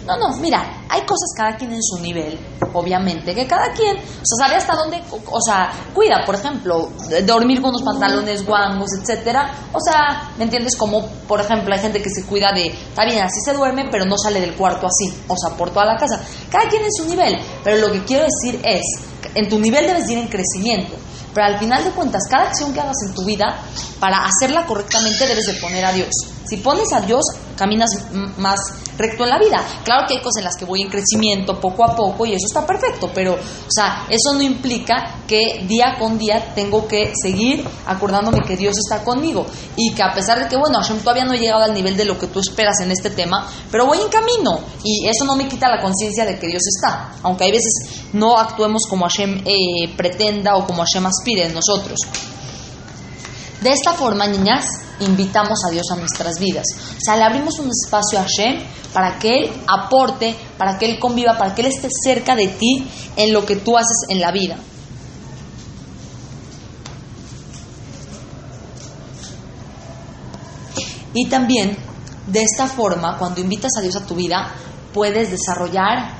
[0.06, 0.16] no-.
[0.16, 2.38] No, mira, hay cosas cada quien en su nivel,
[2.72, 6.90] obviamente, que cada quien, o sea, sabe hasta dónde, o, sea, cuida, por ejemplo,
[7.24, 9.52] dormir con unos pantalones guangos, etcétera.
[9.72, 10.76] O sea, ¿me entiendes?
[10.76, 14.04] Como, por ejemplo, hay gente que se cuida de, está bien, así se duerme, pero
[14.04, 16.20] no sale del cuarto así, o sea, por toda la casa.
[16.50, 18.82] Cada quien en su nivel, pero lo que quiero decir es,
[19.34, 20.96] en tu nivel debes ir en crecimiento.
[21.34, 23.56] Pero al final de cuentas, cada acción que hagas en tu vida,
[23.98, 26.10] para hacerla correctamente debes de poner a Dios.
[26.46, 27.24] Si pones a Dios,
[27.60, 27.90] caminas
[28.38, 28.58] más
[28.96, 29.62] recto en la vida.
[29.84, 32.46] Claro que hay cosas en las que voy en crecimiento poco a poco y eso
[32.46, 37.68] está perfecto, pero, o sea, eso no implica que día con día tengo que seguir
[37.86, 39.44] acordándome que Dios está conmigo
[39.76, 42.06] y que a pesar de que, bueno, Hashem todavía no he llegado al nivel de
[42.06, 45.46] lo que tú esperas en este tema, pero voy en camino y eso no me
[45.46, 49.94] quita la conciencia de que Dios está, aunque hay veces no actuemos como Hashem eh,
[49.98, 51.98] pretenda o como Hashem aspire en nosotros.
[53.60, 54.66] De esta forma, niñas,
[55.00, 56.64] invitamos a Dios a nuestras vidas.
[56.96, 60.98] O sea, le abrimos un espacio a Hashem para que Él aporte, para que Él
[60.98, 64.32] conviva, para que Él esté cerca de ti en lo que tú haces en la
[64.32, 64.56] vida.
[71.12, 71.76] Y también,
[72.26, 74.54] de esta forma, cuando invitas a Dios a tu vida,
[74.94, 76.18] puedes desarrollar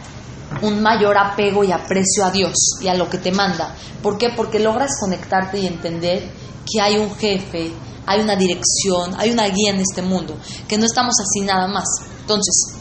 [0.62, 3.74] un mayor apego y aprecio a Dios y a lo que te manda.
[4.02, 4.30] ¿Por qué?
[4.36, 6.28] Porque logras conectarte y entender
[6.70, 7.72] que hay un jefe,
[8.06, 10.36] hay una dirección, hay una guía en este mundo,
[10.68, 11.86] que no estamos así nada más.
[12.20, 12.74] Entonces,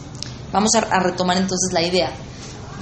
[0.52, 2.12] vamos a, retomar entonces la idea.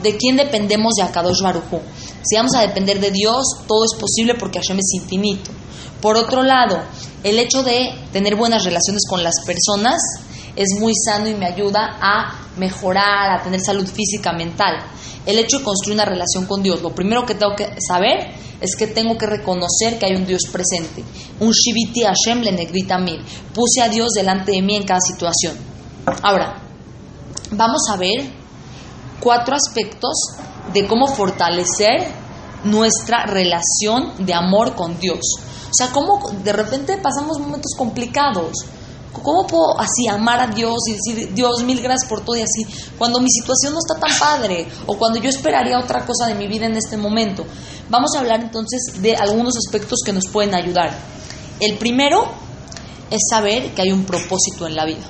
[0.02, 1.80] ¿De quién dependemos de Akadosh Barujú?
[2.22, 5.50] Si vamos a depender de Dios, todo es posible porque Hashem es infinito.
[6.00, 6.80] Por otro lado,
[7.24, 10.00] el hecho de tener buenas relaciones con las personas
[10.58, 14.76] es muy sano y me ayuda a mejorar, a tener salud física, mental.
[15.24, 18.74] El hecho de construir una relación con Dios, lo primero que tengo que saber es
[18.76, 21.04] que tengo que reconocer que hay un Dios presente.
[21.38, 23.24] Un Shiviti Hashem le negrita mil.
[23.54, 25.56] Puse a Dios delante de mí en cada situación.
[26.22, 26.60] Ahora,
[27.52, 28.28] vamos a ver
[29.20, 30.12] cuatro aspectos
[30.72, 32.08] de cómo fortalecer
[32.64, 35.20] nuestra relación de amor con Dios.
[35.70, 38.54] O sea, cómo de repente pasamos momentos complicados.
[39.12, 42.66] ¿Cómo puedo así amar a Dios y decir, Dios, mil gracias por todo y así,
[42.98, 46.46] cuando mi situación no está tan padre o cuando yo esperaría otra cosa de mi
[46.46, 47.44] vida en este momento?
[47.88, 50.96] Vamos a hablar entonces de algunos aspectos que nos pueden ayudar.
[51.58, 52.28] El primero
[53.10, 55.04] es saber que hay un propósito en la vida.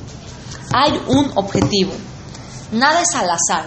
[0.72, 1.92] Hay un objetivo.
[2.72, 3.66] Nada es al azar.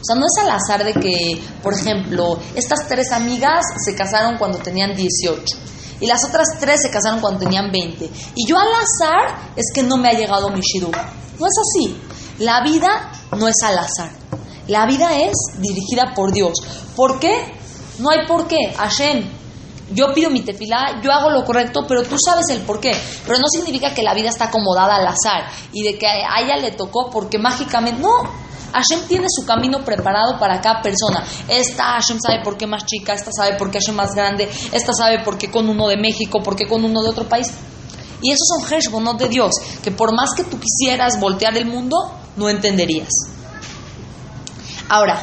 [0.00, 4.38] O sea, no es al azar de que, por ejemplo, estas tres amigas se casaron
[4.38, 5.44] cuando tenían 18
[6.00, 8.10] y las otras tres se casaron cuando tenían 20.
[8.34, 10.96] Y yo al azar es que no me ha llegado mi shidduch.
[11.38, 12.00] No es así.
[12.38, 14.10] La vida no es al azar.
[14.68, 16.52] La vida es dirigida por Dios.
[16.94, 17.54] ¿Por qué?
[17.98, 18.74] No hay por qué.
[18.76, 19.28] Hashem,
[19.92, 22.92] yo pido mi tefilá, yo hago lo correcto, pero tú sabes el por qué.
[23.26, 26.56] Pero no significa que la vida está acomodada al azar y de que a ella
[26.56, 28.00] le tocó porque mágicamente.
[28.02, 28.47] No.
[28.72, 31.24] Hashem tiene su camino preparado para cada persona.
[31.48, 34.92] Esta Hashem sabe por qué más chica, esta sabe por qué Hashem más grande, esta
[34.92, 37.50] sabe por qué con uno de México, por qué con uno de otro país.
[38.20, 39.52] Y esos son Heshbonot de Dios,
[39.82, 41.96] que por más que tú quisieras voltear el mundo,
[42.36, 43.08] no entenderías.
[44.88, 45.22] Ahora,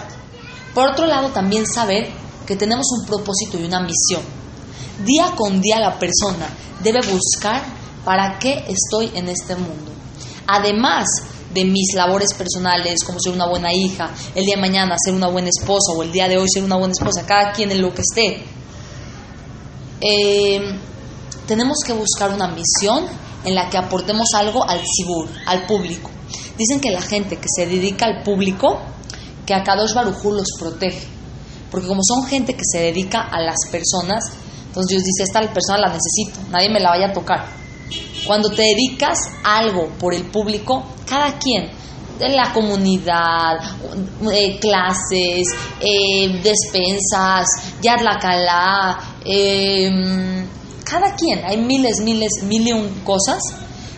[0.73, 2.09] por otro lado, también saber
[2.45, 4.21] que tenemos un propósito y una misión.
[5.03, 6.47] Día con día la persona
[6.81, 7.61] debe buscar
[8.05, 9.91] para qué estoy en este mundo.
[10.47, 11.05] Además
[11.55, 15.29] de mis labores personales, como ser una buena hija, el día de mañana ser una
[15.29, 17.93] buena esposa o el día de hoy ser una buena esposa, cada quien en lo
[17.93, 18.43] que esté.
[20.01, 20.59] Eh,
[21.47, 23.05] tenemos que buscar una misión
[23.45, 26.11] en la que aportemos algo al cibur, al público.
[26.57, 28.81] Dicen que la gente que se dedica al público,
[29.45, 31.07] que a Kadosh Barujú los protege.
[31.71, 34.25] Porque como son gente que se dedica a las personas,
[34.67, 37.45] entonces Dios dice, esta persona la necesito, nadie me la vaya a tocar.
[38.25, 41.69] Cuando te dedicas algo por el público, cada quien,
[42.17, 43.57] de la comunidad,
[44.31, 45.47] eh, clases,
[45.79, 47.45] eh, despensas,
[47.83, 50.45] la eh,
[50.83, 53.39] cada quien, hay miles, miles, mil y cosas,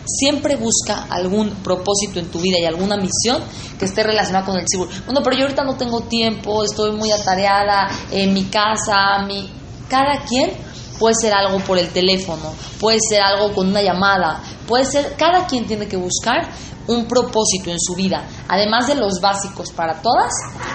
[0.04, 3.42] siempre busca algún propósito en tu vida y alguna misión
[3.78, 4.90] que esté relacionada con el seguro.
[5.04, 9.50] Bueno, pero yo ahorita no tengo tiempo, estoy muy atareada en mi casa, mi...
[9.88, 10.50] Cada quien
[10.98, 15.46] puede ser algo por el teléfono, puede ser algo con una llamada, puede ser, cada
[15.46, 16.50] quien tiene que buscar
[16.86, 20.32] un propósito en su vida, además de los básicos para todas,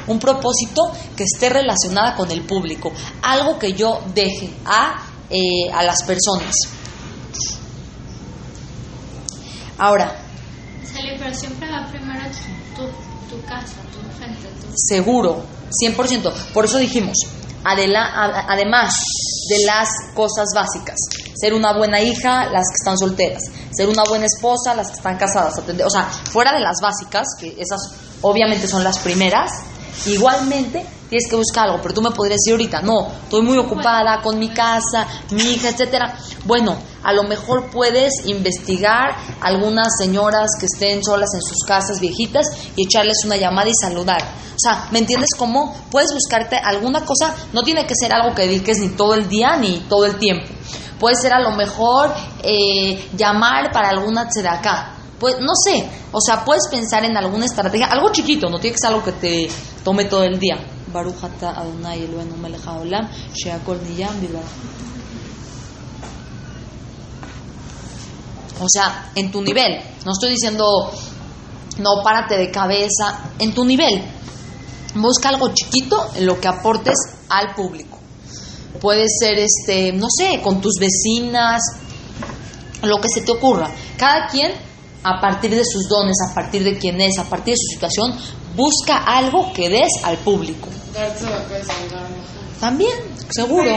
[0.07, 5.83] un propósito que esté relacionada con el público, algo que yo deje a eh, a
[5.83, 6.53] las personas.
[9.79, 10.15] Ahora.
[11.17, 12.21] pero siempre va primero
[12.75, 14.47] tu, casa, tu gente.
[14.75, 16.31] Seguro, 100%.
[16.53, 17.17] Por eso dijimos,
[17.63, 18.93] además
[19.49, 20.97] de las cosas básicas,
[21.35, 25.17] ser una buena hija, las que están solteras, ser una buena esposa, las que están
[25.17, 27.81] casadas, o sea, fuera de las básicas, que esas
[28.21, 29.51] obviamente son las primeras,
[30.05, 34.19] igualmente tienes que buscar algo, pero tú me podrías decir ahorita, no, estoy muy ocupada
[34.23, 36.17] con mi casa, mi hija, etcétera.
[36.45, 42.47] Bueno, a lo mejor puedes investigar algunas señoras que estén solas en sus casas viejitas
[42.75, 44.21] y echarles una llamada y saludar.
[44.21, 45.75] O sea, ¿me entiendes cómo?
[45.91, 49.55] Puedes buscarte alguna cosa, no tiene que ser algo que dediques ni todo el día
[49.55, 50.47] ni todo el tiempo.
[50.99, 56.43] Puede ser a lo mejor eh, llamar para alguna acá Pues no sé, o sea,
[56.43, 59.49] puedes pensar en alguna estrategia, algo chiquito, no tiene que ser algo que te
[59.83, 60.72] tome todo el día.
[68.59, 69.81] O sea, en tu nivel.
[70.05, 70.91] No estoy diciendo,
[71.79, 73.31] no, párate de cabeza.
[73.39, 74.03] En tu nivel.
[74.95, 76.95] Busca algo chiquito en lo que aportes
[77.29, 77.97] al público.
[78.79, 81.61] Puede ser, este, no sé, con tus vecinas,
[82.83, 83.69] lo que se te ocurra.
[83.97, 84.51] Cada quien,
[85.03, 88.13] a partir de sus dones, a partir de quién es, a partir de su situación,
[88.55, 90.69] busca algo que des al público.
[92.59, 92.93] También,
[93.29, 93.69] seguro.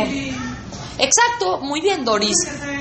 [0.99, 2.37] Exacto, muy bien Doris.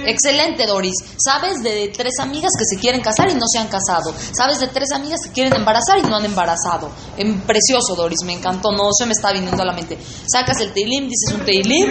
[0.05, 0.93] Excelente Doris.
[1.17, 4.13] Sabes de tres amigas que se quieren casar y no se han casado.
[4.31, 6.89] Sabes de tres amigas que quieren embarazar y no han embarazado.
[7.17, 9.97] Em, precioso Doris, me encantó, no se me está viniendo a la mente.
[10.31, 11.89] Sacas el teilim, dices un teilim.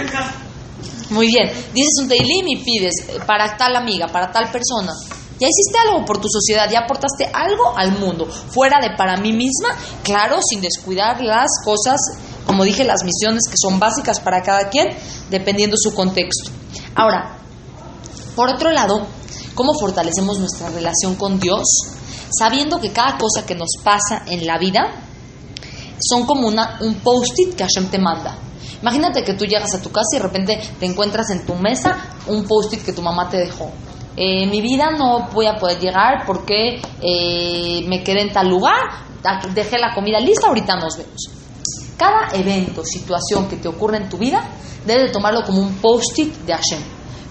[1.10, 4.92] Muy bien, dices un teilim y pides eh, para tal amiga, para tal persona.
[5.40, 9.32] Ya hiciste algo por tu sociedad, ya aportaste algo al mundo, fuera de para mí
[9.32, 12.00] misma, claro, sin descuidar las cosas
[12.46, 14.88] como dije, las misiones que son básicas para cada quien,
[15.30, 16.50] dependiendo su contexto.
[16.94, 17.38] Ahora,
[18.36, 19.06] por otro lado,
[19.54, 21.62] ¿cómo fortalecemos nuestra relación con Dios?
[22.38, 25.00] Sabiendo que cada cosa que nos pasa en la vida
[26.00, 28.36] son como una, un post-it que Hashem te manda.
[28.82, 31.96] Imagínate que tú llegas a tu casa y de repente te encuentras en tu mesa
[32.26, 33.70] un post-it que tu mamá te dejó.
[34.16, 38.78] En mi vida no voy a poder llegar porque eh, me quedé en tal lugar,
[39.54, 41.30] dejé la comida lista, ahorita nos vemos.
[41.96, 44.48] Cada evento, situación que te ocurre en tu vida,
[44.86, 46.80] debes de tomarlo como un post-it de Hashem,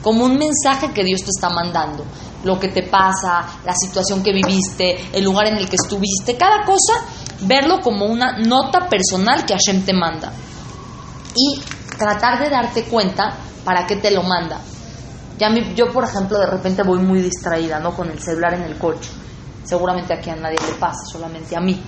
[0.02, 2.04] como un mensaje que Dios te está mandando.
[2.44, 6.66] Lo que te pasa, la situación que viviste, el lugar en el que estuviste, cada
[6.66, 7.06] cosa,
[7.42, 10.34] verlo como una nota personal que Hashem te manda.
[11.36, 11.62] Y
[11.98, 14.60] tratar de darte cuenta para qué te lo manda.
[15.76, 17.96] Yo, por ejemplo, de repente voy muy distraída, ¿no?
[17.96, 19.10] Con el celular en el coche.
[19.64, 21.82] Seguramente aquí a nadie le pasa, solamente a mí.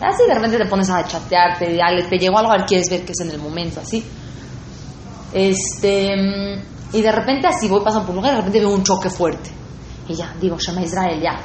[0.00, 1.66] Así de repente te pones a chatear, te,
[2.08, 4.04] te llegó algo, quieres ver qué es en el momento, así.
[5.32, 6.14] Este,
[6.92, 9.08] y de repente así voy pasando por un lugar y de repente veo un choque
[9.08, 9.50] fuerte.
[10.08, 11.38] Y ya, digo, llama Israel, ya.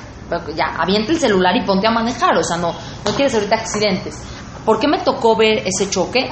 [0.56, 2.74] Ya, avienta el celular y ponte a manejar, o sea, no,
[3.06, 4.16] no quieres ahorita accidentes.
[4.66, 6.30] ¿Por qué me tocó ver ese choque?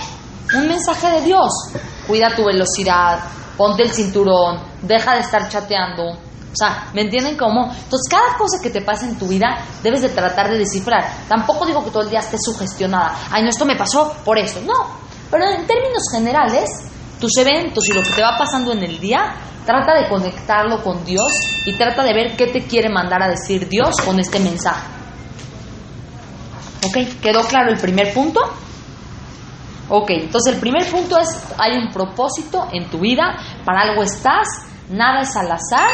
[0.54, 1.50] Un mensaje de Dios.
[2.06, 3.20] Cuida tu velocidad,
[3.58, 6.18] ponte el cinturón, deja de estar chateando,
[6.56, 7.66] o sea, ¿me entienden cómo?
[7.66, 11.06] Entonces, cada cosa que te pasa en tu vida debes de tratar de descifrar.
[11.28, 13.14] Tampoco digo que todo el día estés sugestionada.
[13.30, 14.62] Ay, no, esto me pasó por eso.
[14.62, 14.88] No.
[15.30, 16.70] Pero en términos generales,
[17.20, 21.04] tus eventos y lo que te va pasando en el día, trata de conectarlo con
[21.04, 21.30] Dios
[21.66, 24.88] y trata de ver qué te quiere mandar a decir Dios con este mensaje.
[26.86, 27.20] ¿Ok?
[27.22, 28.40] ¿Quedó claro el primer punto?
[29.88, 34.48] Ok, entonces el primer punto es, hay un propósito en tu vida, para algo estás,
[34.90, 35.90] nada es al azar,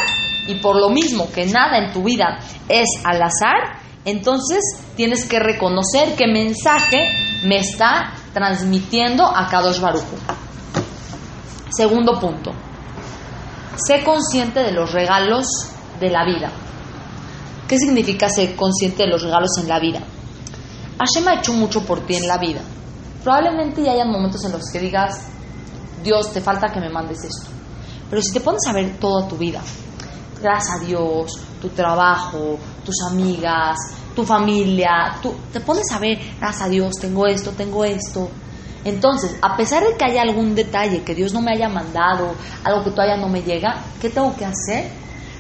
[0.47, 4.60] y por lo mismo que nada en tu vida es al azar, entonces
[4.95, 7.06] tienes que reconocer qué mensaje
[7.43, 10.04] me está transmitiendo a Kadosh Baruch.
[11.69, 12.51] Segundo punto,
[13.75, 15.47] sé consciente de los regalos
[15.99, 16.51] de la vida.
[17.67, 19.99] ¿Qué significa ser consciente de los regalos en la vida?
[20.97, 22.62] Hashem ha hecho mucho por ti en la vida.
[23.23, 25.27] Probablemente ya hayan momentos en los que digas,
[26.03, 27.49] Dios, te falta que me mandes esto.
[28.10, 29.62] Pero si te pones a ver toda tu vida,
[30.41, 31.31] gracias a Dios,
[31.62, 33.77] tu trabajo, tus amigas,
[34.15, 38.29] tu familia, tú te pones a ver, gracias a Dios, tengo esto, tengo esto.
[38.84, 42.84] Entonces, a pesar de que haya algún detalle que Dios no me haya mandado, algo
[42.84, 44.89] que todavía no me llega, ¿qué tengo que hacer?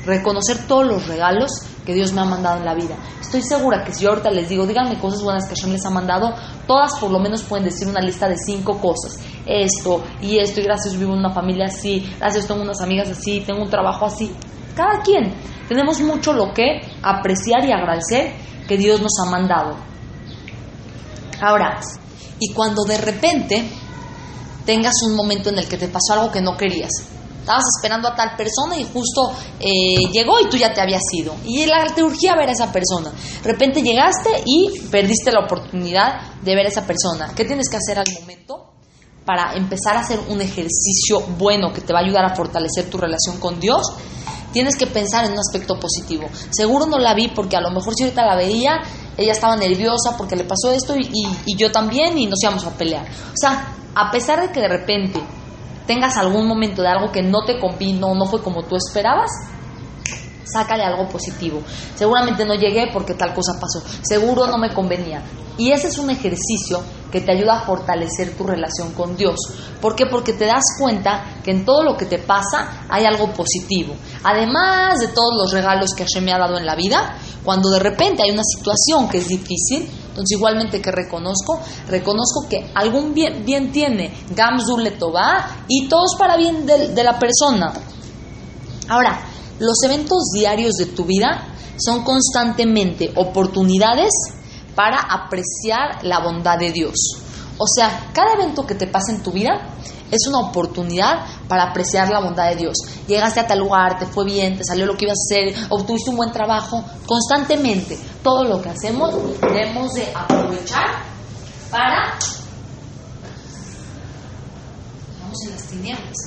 [0.05, 1.51] Reconocer todos los regalos
[1.85, 2.95] que Dios me ha mandado en la vida.
[3.19, 6.33] Estoy segura que si ahorita les digo, díganme cosas buenas que Hashem les ha mandado,
[6.67, 9.19] todas por lo menos pueden decir una lista de cinco cosas.
[9.45, 13.41] Esto y esto, y gracias vivo en una familia así, gracias tengo unas amigas así,
[13.41, 14.35] tengo un trabajo así.
[14.75, 15.33] Cada quien.
[15.67, 18.33] Tenemos mucho lo que apreciar y agradecer
[18.67, 19.77] que Dios nos ha mandado.
[21.41, 21.79] Ahora,
[22.39, 23.69] y cuando de repente
[24.65, 26.91] tengas un momento en el que te pasó algo que no querías,
[27.41, 31.35] estabas esperando a tal persona y justo eh, llegó y tú ya te habías ido.
[31.45, 33.11] Y la urgía ver a esa persona.
[33.43, 37.33] De repente llegaste y perdiste la oportunidad de ver a esa persona.
[37.35, 38.67] ¿Qué tienes que hacer al momento?
[39.25, 42.97] Para empezar a hacer un ejercicio bueno que te va a ayudar a fortalecer tu
[42.97, 43.81] relación con Dios,
[44.51, 46.27] tienes que pensar en un aspecto positivo.
[46.49, 48.81] Seguro no la vi porque a lo mejor si ahorita la veía,
[49.17, 53.05] ella estaba nerviosa porque le pasó esto y yo también y nos íbamos a pelear.
[53.05, 55.21] O sea, a pesar de que de repente
[55.85, 59.29] tengas algún momento de algo que no te convino, no fue como tú esperabas,
[60.51, 61.61] sácale algo positivo.
[61.95, 63.81] Seguramente no llegué porque tal cosa pasó.
[64.01, 65.23] Seguro no me convenía.
[65.57, 69.35] Y ese es un ejercicio que te ayuda a fortalecer tu relación con Dios.
[69.81, 70.05] ¿Por qué?
[70.05, 73.93] Porque te das cuenta que en todo lo que te pasa hay algo positivo.
[74.23, 77.79] Además de todos los regalos que Hashem me ha dado en la vida, cuando de
[77.79, 83.71] repente hay una situación que es difícil, entonces igualmente que reconozco, reconozco que algún bien,
[83.71, 84.77] tiene, Gamzu
[85.13, 87.73] va y todo es para bien de, de la persona.
[88.89, 89.21] Ahora,
[89.59, 91.47] los eventos diarios de tu vida
[91.77, 94.11] son constantemente oportunidades
[94.75, 96.95] para apreciar la bondad de Dios.
[97.57, 99.61] O sea, cada evento que te pasa en tu vida
[100.11, 102.75] es una oportunidad para apreciar la bondad de Dios.
[103.07, 106.09] Llegaste a tal lugar, te fue bien, te salió lo que ibas a hacer, obtuviste
[106.09, 106.83] un buen trabajo.
[107.05, 110.87] Constantemente, todo lo que hacemos debemos de aprovechar
[111.71, 112.19] para...
[115.21, 116.17] Vamos en las tinieblas.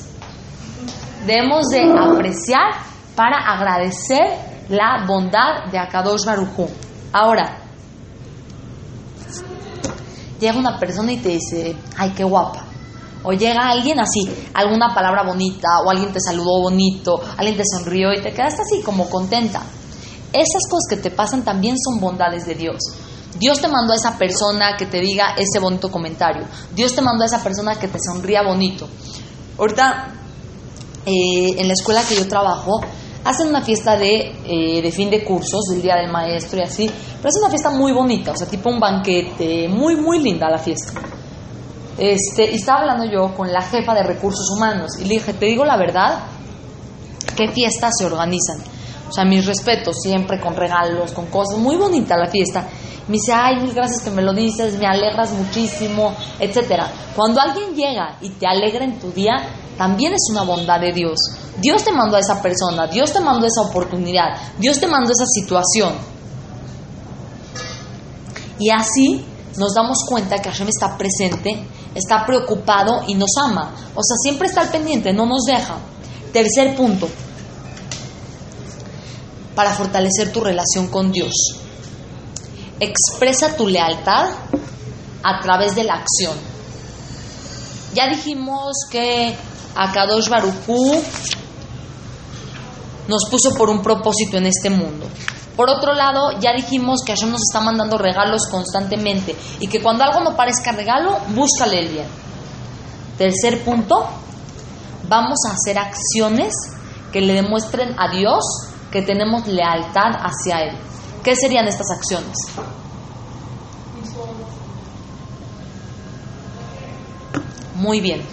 [1.27, 2.73] Debemos de apreciar
[3.14, 6.68] para agradecer la bondad de Akadosh Barujú.
[7.12, 7.59] Ahora,
[10.40, 12.64] llega una persona y te dice, ay, qué guapa.
[13.25, 14.21] O llega alguien así,
[14.53, 18.83] alguna palabra bonita, o alguien te saludó bonito, alguien te sonrió y te quedaste así
[18.83, 19.63] como contenta.
[20.33, 22.79] Esas cosas que te pasan también son bondades de Dios.
[23.39, 26.47] Dios te mandó a esa persona que te diga ese bonito comentario.
[26.75, 28.89] Dios te mandó a esa persona que te sonría bonito.
[29.59, 30.13] Ahorita,
[31.07, 32.81] eh, en la escuela que yo trabajo,
[33.25, 36.87] hacen una fiesta de, eh, de fin de cursos, del Día del Maestro y así,
[36.87, 40.59] pero es una fiesta muy bonita, o sea, tipo un banquete, muy, muy linda la
[40.59, 40.93] fiesta.
[41.99, 45.47] Este, y estaba hablando yo con la jefa de recursos humanos y le dije, te
[45.47, 46.25] digo la verdad,
[47.37, 48.59] ¿qué fiestas se organizan?
[49.09, 52.67] O sea, mis respetos, siempre con regalos, con cosas, muy bonita la fiesta.
[53.07, 56.91] Me dice, ay, mil gracias que me lo dices, me alegras muchísimo, etcétera.
[57.15, 59.35] Cuando alguien llega y te alegra en tu día,
[59.77, 61.19] también es una bondad de Dios.
[61.61, 64.29] Dios te mandó a esa persona, Dios te mandó esa oportunidad,
[64.59, 65.93] Dios te mandó esa situación.
[68.59, 69.25] Y así
[69.59, 73.75] nos damos cuenta que Hashem está presente, está preocupado y nos ama.
[73.95, 75.77] O sea, siempre está al pendiente, no nos deja.
[76.33, 77.09] Tercer punto,
[79.55, 81.33] para fortalecer tu relación con Dios.
[82.81, 84.31] Expresa tu lealtad
[85.23, 86.37] a través de la acción.
[87.95, 89.35] Ya dijimos que
[89.77, 91.03] Akadosh Baruchú
[93.07, 95.07] nos puso por un propósito en este mundo.
[95.57, 100.02] Por otro lado, ya dijimos que Hashem nos está mandando regalos constantemente y que cuando
[100.02, 102.07] algo no parezca regalo, búscale el bien.
[103.17, 104.09] Tercer punto,
[105.09, 106.52] vamos a hacer acciones
[107.13, 108.44] que le demuestren a Dios
[108.90, 110.77] que tenemos lealtad hacia Él.
[111.23, 112.37] ¿Qué serían estas acciones?
[117.77, 118.27] Muy bien.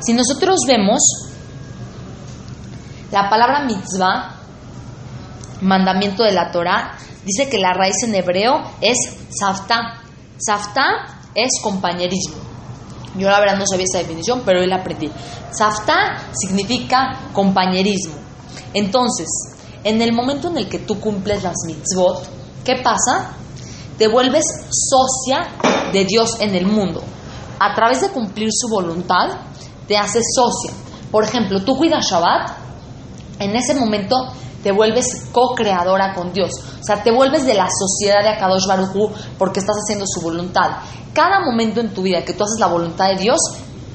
[0.00, 1.00] Si nosotros vemos
[3.10, 4.33] la palabra mitzvah,
[5.64, 8.96] mandamiento de la Torah, dice que la raíz en hebreo es
[9.30, 10.02] Saftá.
[10.38, 10.84] Saftá
[11.34, 12.36] es compañerismo.
[13.16, 15.10] Yo la verdad no sabía esa definición, pero hoy la aprendí.
[15.50, 18.14] Saftá significa compañerismo.
[18.72, 19.28] Entonces,
[19.84, 22.26] en el momento en el que tú cumples las mitzvot,
[22.64, 23.32] ¿qué pasa?
[23.98, 25.46] Te vuelves socia
[25.92, 27.02] de Dios en el mundo.
[27.60, 29.38] A través de cumplir su voluntad,
[29.86, 30.72] te haces socia.
[31.12, 32.50] Por ejemplo, tú cuidas Shabbat,
[33.38, 34.16] en ese momento
[34.64, 36.50] te vuelves co-creadora con Dios.
[36.80, 40.78] O sea, te vuelves de la sociedad de Akadosh Baruj porque estás haciendo su voluntad.
[41.12, 43.38] Cada momento en tu vida que tú haces la voluntad de Dios,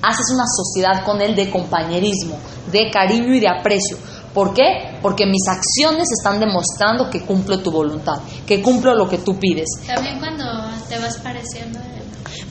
[0.03, 2.37] haces una sociedad con Él de compañerismo,
[2.71, 3.97] de cariño y de aprecio.
[4.31, 4.99] ¿Por qué?
[5.01, 9.67] Porque mis acciones están demostrando que cumplo tu voluntad, que cumplo lo que tú pides.
[9.87, 10.45] También cuando
[10.87, 11.79] te vas pareciendo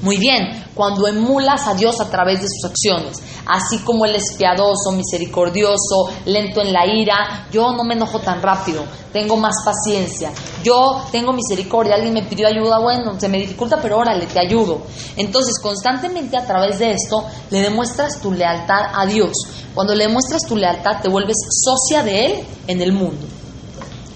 [0.03, 4.37] muy bien, cuando emulas a Dios a través de sus acciones, así como Él es
[4.39, 10.31] piadoso, misericordioso, lento en la ira, yo no me enojo tan rápido, tengo más paciencia,
[10.63, 14.83] yo tengo misericordia, alguien me pidió ayuda, bueno, se me dificulta, pero órale, te ayudo.
[15.17, 19.33] Entonces, constantemente a través de esto, le demuestras tu lealtad a Dios.
[19.75, 23.27] Cuando le demuestras tu lealtad, te vuelves socia de Él en el mundo.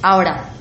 [0.01, 0.53] Ahora,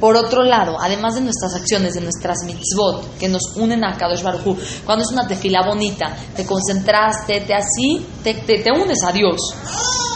[0.00, 4.22] Por otro lado, además de nuestras acciones, de nuestras mitzvot que nos unen a Kadosh
[4.22, 9.36] Baruj cuando es una tefila bonita, te concentraste, te así, te, te unes a Dios.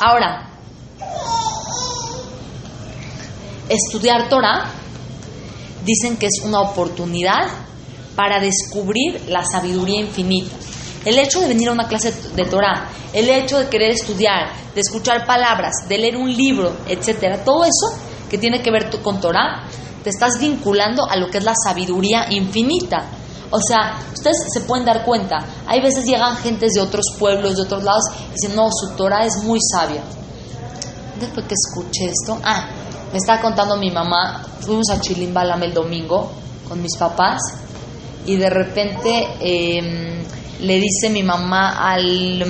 [0.03, 0.49] Ahora,
[3.69, 4.71] estudiar Torah
[5.85, 7.47] dicen que es una oportunidad
[8.17, 10.57] para descubrir la sabiduría infinita.
[11.05, 14.81] El hecho de venir a una clase de Torah, el hecho de querer estudiar, de
[14.81, 18.04] escuchar palabras, de leer un libro, etcétera, todo eso
[18.35, 19.63] que tiene que ver con Torah,
[20.03, 23.07] te estás vinculando a lo que es la sabiduría infinita.
[23.49, 27.63] O sea, ustedes se pueden dar cuenta, hay veces llegan gentes de otros pueblos, de
[27.63, 30.03] otros lados, y dicen, no, su Torah es muy sabia.
[31.21, 32.67] Después que escuché esto, ah,
[33.13, 36.33] me estaba contando mi mamá, fuimos a Chilimbalam el domingo
[36.69, 37.41] con mis papás,
[38.27, 40.25] y de repente em,
[40.61, 42.45] le dice mi mamá al,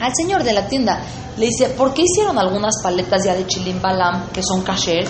[0.00, 1.02] al señor de la tienda,
[1.36, 5.06] le dice, ¿por qué hicieron algunas paletas ya de chilim balam que son kasher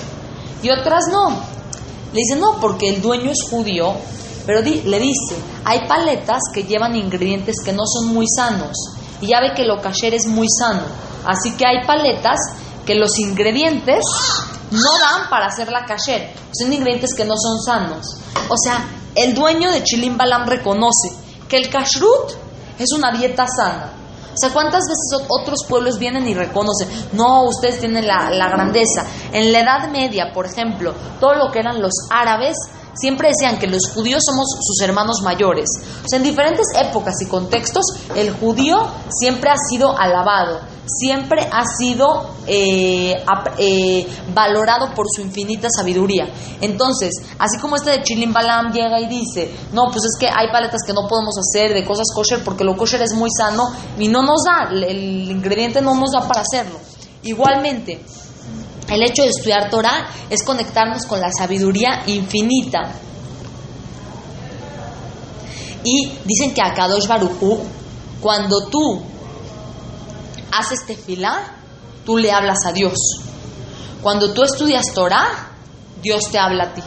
[0.62, 1.30] y otras no?
[2.12, 3.95] Le dice, no, porque el dueño es judío,
[4.47, 8.76] pero le dice, hay paletas que llevan ingredientes que no son muy sanos
[9.20, 10.82] y ya ve que lo kasher es muy sano,
[11.24, 12.38] así que hay paletas
[12.84, 14.05] que los ingredientes
[14.72, 18.07] no dan para hacer la kasher, son ingredientes que no son sanos.
[18.49, 21.12] O sea, el dueño de chilim balam reconoce
[21.49, 22.32] que el kashrut
[22.78, 23.99] es una dieta sana
[24.32, 29.04] o sea, ¿cuántas veces otros pueblos vienen y reconocen, no, ustedes tienen la, grandeza?
[29.32, 32.56] En la Edad Media, por ejemplo, todo lo que eran los árabes,
[32.94, 35.68] siempre decían que los judíos somos sus hermanos mayores.
[36.04, 40.60] O sea, en diferentes épocas y contextos, el judío siempre ha sido alabado,
[40.99, 43.14] siempre ha sido eh,
[43.59, 46.28] eh, valorado por su infinita sabiduría.
[46.61, 50.51] Entonces, así como este de Chilim Balam llega y dice, no, pues es que hay
[50.53, 53.64] paletas que no podemos hacer de cosas kosher porque lo kosher es muy sano
[53.99, 56.78] y no nos da, el ingrediente no nos da para hacerlo.
[57.22, 58.03] Igualmente,
[58.88, 62.93] el hecho de estudiar Torah es conectarnos con la sabiduría infinita.
[65.84, 67.59] Y dicen que a Kadosh Baruchu,
[68.20, 69.03] cuando tú
[70.53, 71.55] haces tefilá,
[72.05, 72.94] tú le hablas a Dios.
[74.03, 75.51] Cuando tú estudias Torah,
[76.03, 76.82] Dios te habla a ti.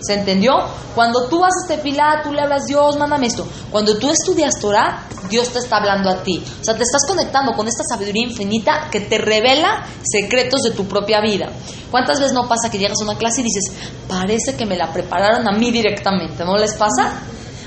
[0.00, 0.52] ¿Se entendió?
[0.94, 3.46] Cuando tú haces tefilá, tú le hablas, Dios, mándame esto.
[3.70, 6.44] Cuando tú estudias Torah, Dios te está hablando a ti.
[6.60, 10.84] O sea, te estás conectando con esta sabiduría infinita que te revela secretos de tu
[10.86, 11.48] propia vida.
[11.90, 13.72] ¿Cuántas veces no pasa que llegas a una clase y dices,
[14.06, 16.44] parece que me la prepararon a mí directamente?
[16.44, 17.22] ¿No les pasa?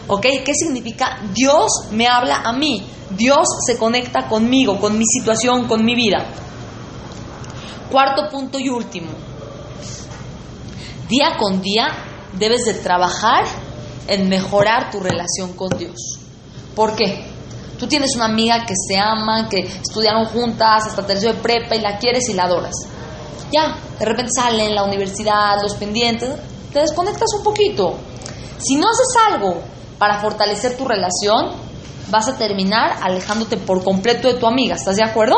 [0.07, 0.25] ¿Ok?
[0.45, 1.19] ¿Qué significa?
[1.33, 2.85] Dios me habla a mí.
[3.09, 6.25] Dios se conecta conmigo, con mi situación, con mi vida.
[7.91, 9.11] Cuarto punto y último.
[11.07, 11.87] Día con día
[12.37, 13.45] debes de trabajar
[14.07, 16.19] en mejorar tu relación con Dios.
[16.75, 17.25] ¿Por qué?
[17.79, 21.81] Tú tienes una amiga que se ama, que estudiaron juntas hasta tercero de prepa y
[21.81, 22.73] la quieres y la adoras.
[23.51, 26.29] Ya, de repente salen la universidad, los pendientes,
[26.73, 27.95] te desconectas un poquito.
[28.57, 29.61] Si no haces algo
[29.97, 31.51] para fortalecer tu relación,
[32.09, 34.75] vas a terminar alejándote por completo de tu amiga.
[34.75, 35.35] ¿Estás de acuerdo?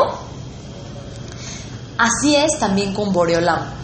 [1.98, 3.80] Así es también con Boreolam.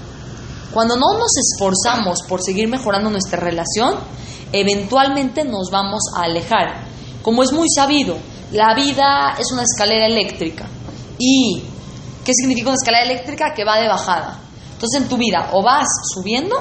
[0.72, 3.96] Cuando no nos esforzamos por seguir mejorando nuestra relación,
[4.52, 6.86] eventualmente nos vamos a alejar.
[7.22, 8.18] Como es muy sabido,
[8.52, 10.66] la vida es una escalera eléctrica.
[11.18, 11.64] ¿Y
[12.24, 13.54] qué significa una escalera eléctrica?
[13.54, 14.40] Que va de bajada.
[14.74, 16.56] Entonces en tu vida o vas subiendo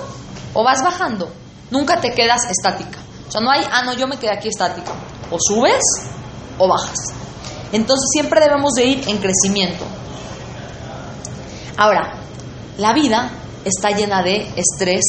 [0.54, 1.28] o vas bajando.
[1.70, 3.03] Nunca te quedas estática.
[3.28, 4.92] O sea, no hay, ah, no, yo me quedé aquí estática.
[5.30, 5.82] O subes
[6.58, 6.98] o bajas.
[7.72, 9.84] Entonces siempre debemos de ir en crecimiento.
[11.76, 12.20] Ahora,
[12.78, 13.32] la vida
[13.64, 15.02] está llena de estrés,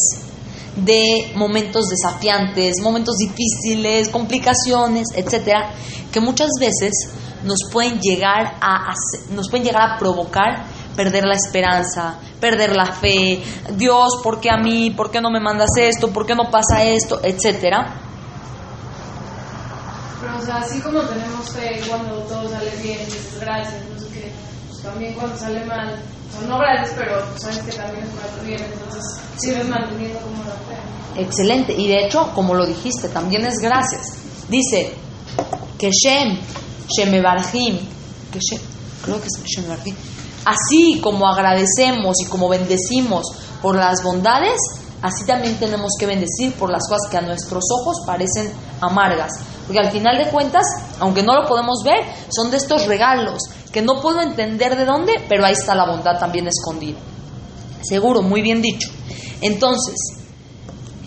[0.75, 5.71] de momentos desafiantes, momentos difíciles, complicaciones, etcétera,
[6.11, 6.91] que muchas veces
[7.43, 8.93] nos pueden llegar a
[9.29, 13.43] nos pueden llegar a provocar perder la esperanza, perder la fe,
[13.73, 14.91] Dios, ¿por qué a mí?
[14.91, 16.11] ¿Por qué no me mandas esto?
[16.11, 17.19] ¿Por qué no pasa esto?
[17.23, 18.01] etcétera.
[20.21, 24.07] Pero o sea, así como tenemos fe cuando todo sale bien, dices gracias, no sé
[24.13, 24.31] qué,
[24.69, 26.01] pues también cuando sale mal,
[26.33, 29.03] son no gracias, pero pues sabes que también es mal bien, entonces
[29.37, 31.21] sigues manteniendo como la fe.
[31.21, 34.01] Excelente, y de hecho, como lo dijiste, también es gracias.
[34.49, 34.93] Dice
[35.77, 36.39] que Shem,
[36.87, 37.79] Shemebarjim,
[38.31, 38.61] que Shem,
[39.03, 39.95] creo que es Shemebarjim,
[40.45, 43.25] así como agradecemos y como bendecimos
[43.61, 44.57] por las bondades,
[45.01, 49.31] así también tenemos que bendecir por las cosas que a nuestros ojos parecen amargas.
[49.65, 50.63] Porque al final de cuentas,
[50.99, 53.39] aunque no lo podemos ver, son de estos regalos
[53.71, 56.97] que no puedo entender de dónde, pero ahí está la bondad también escondida.
[57.81, 58.89] Seguro, muy bien dicho.
[59.41, 59.95] Entonces,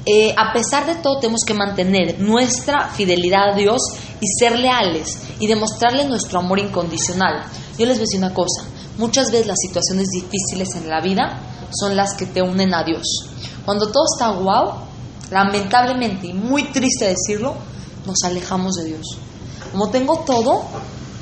[0.05, 3.80] eh, a pesar de todo, tenemos que mantener nuestra fidelidad a Dios
[4.20, 7.45] y ser leales y demostrarle nuestro amor incondicional.
[7.78, 8.64] Yo les voy a decir una cosa,
[8.99, 11.41] muchas veces las situaciones difíciles en la vida
[11.71, 13.05] son las que te unen a Dios.
[13.65, 14.75] Cuando todo está guau,
[15.31, 17.55] lamentablemente y muy triste decirlo,
[18.07, 19.07] nos alejamos de Dios.
[19.73, 20.65] Como tengo todo,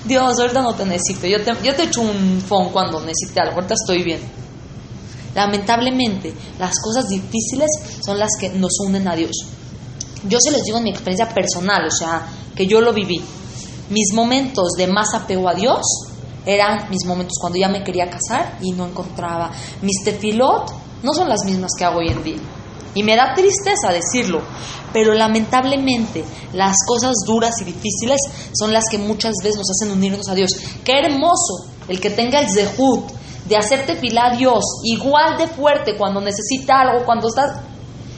[0.05, 1.27] Dios, ahorita no te necesito.
[1.27, 4.21] Yo te, yo te echo un phone cuando necesite algo, ahorita estoy bien.
[5.35, 7.69] Lamentablemente, las cosas difíciles
[8.05, 9.37] son las que nos unen a Dios.
[10.29, 13.21] Yo se los digo en mi experiencia personal, o sea, que yo lo viví.
[13.91, 15.83] Mis momentos de más apego a Dios
[16.47, 19.51] eran mis momentos cuando ya me quería casar y no encontraba.
[19.83, 20.73] Mis tefilot
[21.03, 22.39] no son las mismas que hago hoy en día.
[22.95, 24.41] Y me da tristeza decirlo,
[24.93, 26.25] pero lamentablemente
[26.55, 28.19] las cosas duras y difíciles
[28.59, 30.51] son las que muchas veces nos hacen unirnos a Dios.
[30.83, 33.11] Qué hermoso el que tenga el zehut
[33.47, 37.61] de hacerte fila a Dios igual de fuerte cuando necesita algo, cuando estás,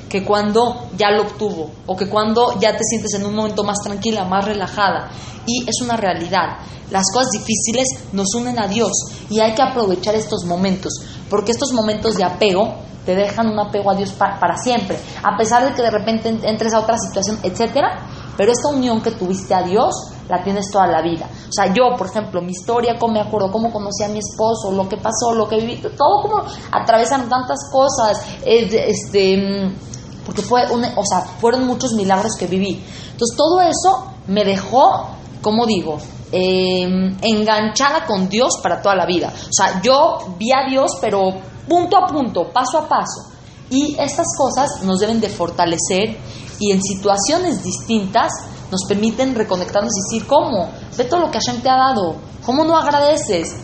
[0.08, 3.78] que cuando ya lo obtuvo o que cuando ya te sientes en un momento más
[3.82, 5.10] tranquila, más relajada.
[5.46, 6.58] Y es una realidad.
[6.90, 8.92] Las cosas difíciles nos unen a Dios
[9.28, 10.92] y hay que aprovechar estos momentos,
[11.28, 15.66] porque estos momentos de apego te dejan un apego a Dios para, siempre, a pesar
[15.66, 18.06] de que de repente entres a otra situación, etcétera,
[18.36, 19.94] pero esta unión que tuviste a Dios
[20.28, 21.26] la tienes toda la vida.
[21.26, 24.72] O sea, yo, por ejemplo, mi historia, cómo me acuerdo, cómo conocí a mi esposo,
[24.72, 29.72] lo que pasó, lo que viví, todo como atravesan tantas cosas, este,
[30.28, 32.84] porque fue, o sea, fueron muchos milagros que viví.
[33.12, 35.08] Entonces, todo eso me dejó,
[35.40, 35.96] como digo,
[36.30, 39.32] em, enganchada con Dios para toda la vida.
[39.34, 41.30] O sea, yo vi a Dios, pero
[41.66, 43.30] punto a punto, paso a paso.
[43.70, 46.18] Y estas cosas nos deben de fortalecer
[46.60, 48.30] y en situaciones distintas
[48.70, 50.68] nos permiten reconectarnos y decir, ¿cómo?
[50.94, 52.16] Ve todo lo que Hashem te ha dado.
[52.44, 53.56] ¿Cómo no agradeces?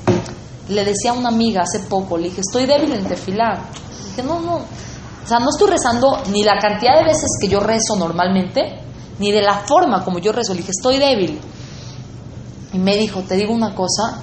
[0.70, 3.58] Le decía a una amiga hace poco, le dije, estoy débil en tefilar.
[3.58, 4.60] Le dije, no, no.
[5.24, 8.80] O sea, no estoy rezando ni la cantidad de veces que yo rezo normalmente,
[9.18, 10.52] ni de la forma como yo rezo.
[10.52, 11.40] Le dije, estoy débil.
[12.74, 14.20] Y me dijo, te digo una cosa,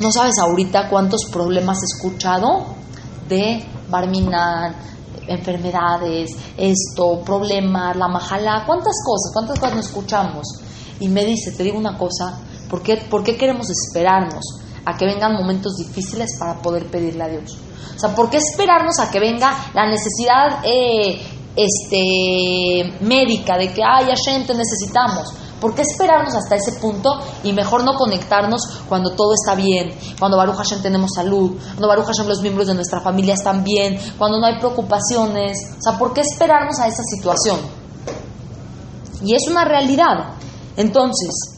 [0.00, 2.66] no sabes ahorita cuántos problemas he escuchado
[3.26, 4.76] de Barminan,
[5.28, 10.46] enfermedades, esto, problemas, la majala, cuántas cosas, cuántas cosas nos escuchamos.
[11.00, 12.38] Y me dice, te digo una cosa,
[12.68, 17.28] ¿por qué, ¿por qué queremos esperarnos a que vengan momentos difíciles para poder pedirle a
[17.28, 17.58] Dios?
[17.94, 21.20] O sea, ¿por qué esperarnos a que venga la necesidad eh,
[21.56, 25.34] este, médica de que, ay, gente necesitamos?
[25.60, 27.08] ¿Por qué esperarnos hasta ese punto
[27.42, 29.90] y mejor no conectarnos cuando todo está bien?
[30.18, 33.98] Cuando Baruch Hashem tenemos salud, cuando Baruch Hashem los miembros de nuestra familia están bien,
[34.18, 35.56] cuando no hay preocupaciones.
[35.78, 37.58] O sea, ¿por qué esperarnos a esa situación?
[39.24, 40.34] Y es una realidad.
[40.76, 41.55] Entonces,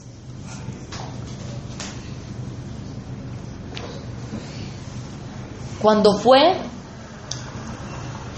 [5.81, 6.57] cuando fue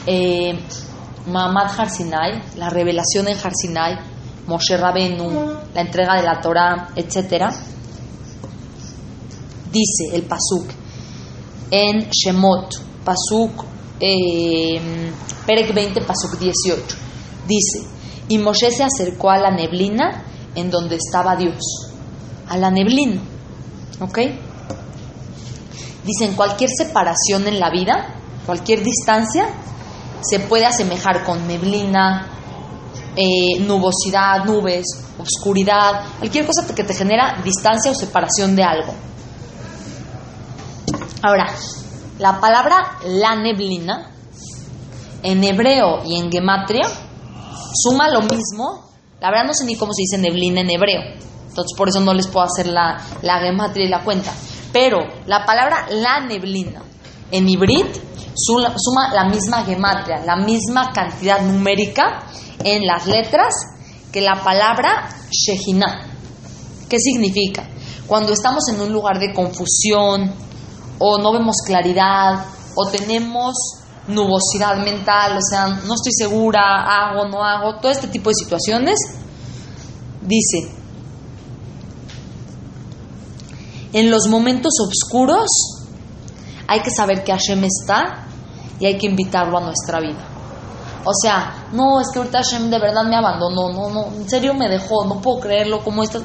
[0.06, 0.58] eh,
[1.26, 3.98] Mamad Harsinai, la revelación en Harsinai,
[4.46, 5.30] Moshe Rabenu,
[5.74, 7.52] la entrega de la Torah, etc.
[9.70, 10.66] Dice el Pasuk
[11.70, 12.74] en Shemot,
[13.04, 13.64] Pasuk,
[14.00, 15.10] eh,
[15.46, 16.96] Perek 20, Pasuk 18.
[17.46, 17.86] Dice,
[18.28, 20.24] y Moshe se acercó a la neblina
[20.54, 21.62] en donde estaba Dios.
[22.48, 23.20] A la neblina.
[24.00, 24.18] ¿Ok?
[26.04, 28.14] Dicen, cualquier separación en la vida,
[28.46, 29.46] cualquier distancia,
[30.20, 32.28] se puede asemejar con neblina,
[33.16, 34.86] eh, nubosidad, nubes,
[35.18, 38.94] oscuridad, cualquier cosa que te genera distancia o separación de algo.
[41.22, 41.52] Ahora,
[42.18, 44.10] la palabra la neblina,
[45.22, 46.88] en hebreo y en gematria,
[47.74, 48.90] suma lo mismo.
[49.20, 51.00] La verdad no sé ni cómo se dice neblina en hebreo.
[51.48, 54.32] Entonces por eso no les puedo hacer la, la gematria y la cuenta.
[54.72, 56.82] Pero la palabra la neblina
[57.30, 57.86] en hibrid
[58.34, 62.24] suma la misma gematria, la misma cantidad numérica
[62.62, 63.54] en las letras
[64.12, 66.06] que la palabra Shejina.
[66.88, 67.68] ¿Qué significa?
[68.06, 70.32] Cuando estamos en un lugar de confusión
[70.98, 72.44] o no vemos claridad
[72.74, 73.54] o tenemos
[74.08, 78.98] nubosidad mental, o sea, no estoy segura, hago, no hago, todo este tipo de situaciones,
[80.22, 80.79] dice,
[83.92, 85.48] en los momentos oscuros
[86.66, 88.26] hay que saber que Hashem está
[88.78, 90.26] y hay que invitarlo a nuestra vida.
[91.04, 94.54] O sea, no, es que ahorita Hashem de verdad me abandonó, no, no, en serio
[94.54, 96.20] me dejó, no puedo creerlo, como está.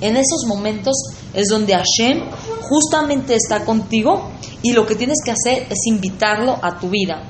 [0.00, 0.94] En esos momentos
[1.32, 2.30] es donde Hashem
[2.62, 4.30] justamente está contigo
[4.62, 7.22] y lo que tienes que hacer es invitarlo a tu vida.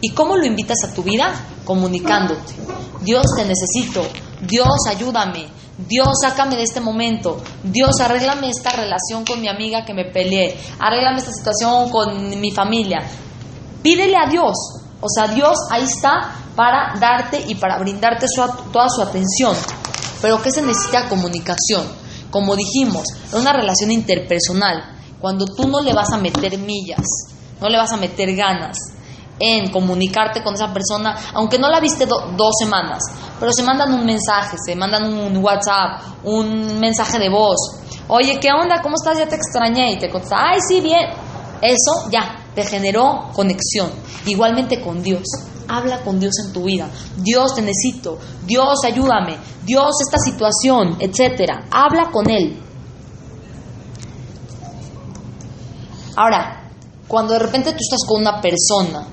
[0.00, 1.34] ¿Y cómo lo invitas a tu vida?
[1.64, 2.54] Comunicándote.
[3.02, 4.02] Dios te necesito.
[4.46, 5.48] Dios ayúdame.
[5.78, 7.40] Dios sácame de este momento.
[7.62, 10.58] Dios arréglame esta relación con mi amiga que me peleé.
[10.80, 12.98] Arréglame esta situación con mi familia.
[13.82, 14.56] Pídele a Dios.
[15.00, 18.26] O sea, Dios ahí está para darte y para brindarte
[18.72, 19.54] toda su atención.
[20.20, 21.08] Pero ¿qué se necesita?
[21.08, 21.86] Comunicación.
[22.30, 24.96] Como dijimos, es una relación interpersonal.
[25.20, 27.06] Cuando tú no le vas a meter millas,
[27.60, 28.76] no le vas a meter ganas
[29.38, 33.02] en comunicarte con esa persona, aunque no la viste dos semanas,
[33.38, 37.58] pero se mandan un mensaje, se mandan un WhatsApp, un mensaje de voz.
[38.08, 38.80] Oye, ¿qué onda?
[38.82, 39.18] ¿Cómo estás?
[39.18, 39.92] Ya te extrañé.
[39.92, 41.10] Y te contesta, ay, sí, bien.
[41.60, 43.90] Eso ya te generó conexión.
[44.26, 45.24] Igualmente con Dios.
[45.68, 46.88] Habla con Dios en tu vida.
[47.18, 48.18] Dios te necesito.
[48.46, 49.36] Dios ayúdame.
[49.64, 51.66] Dios esta situación, etcétera.
[51.70, 52.58] Habla con Él.
[56.16, 56.70] Ahora,
[57.06, 59.06] cuando de repente tú estás con una persona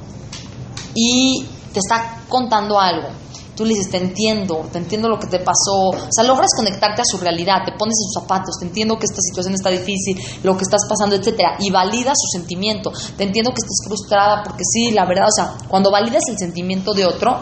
[0.96, 3.10] y te está contando algo,
[3.56, 7.02] tú le dices, te entiendo, te entiendo lo que te pasó, o sea, logras conectarte
[7.02, 10.18] a su realidad, te pones en sus zapatos, te entiendo que esta situación está difícil,
[10.44, 14.64] lo que estás pasando, etcétera, y validas su sentimiento, te entiendo que estás frustrada porque
[14.70, 17.40] sí, la verdad, o sea, cuando validas el sentimiento de otro,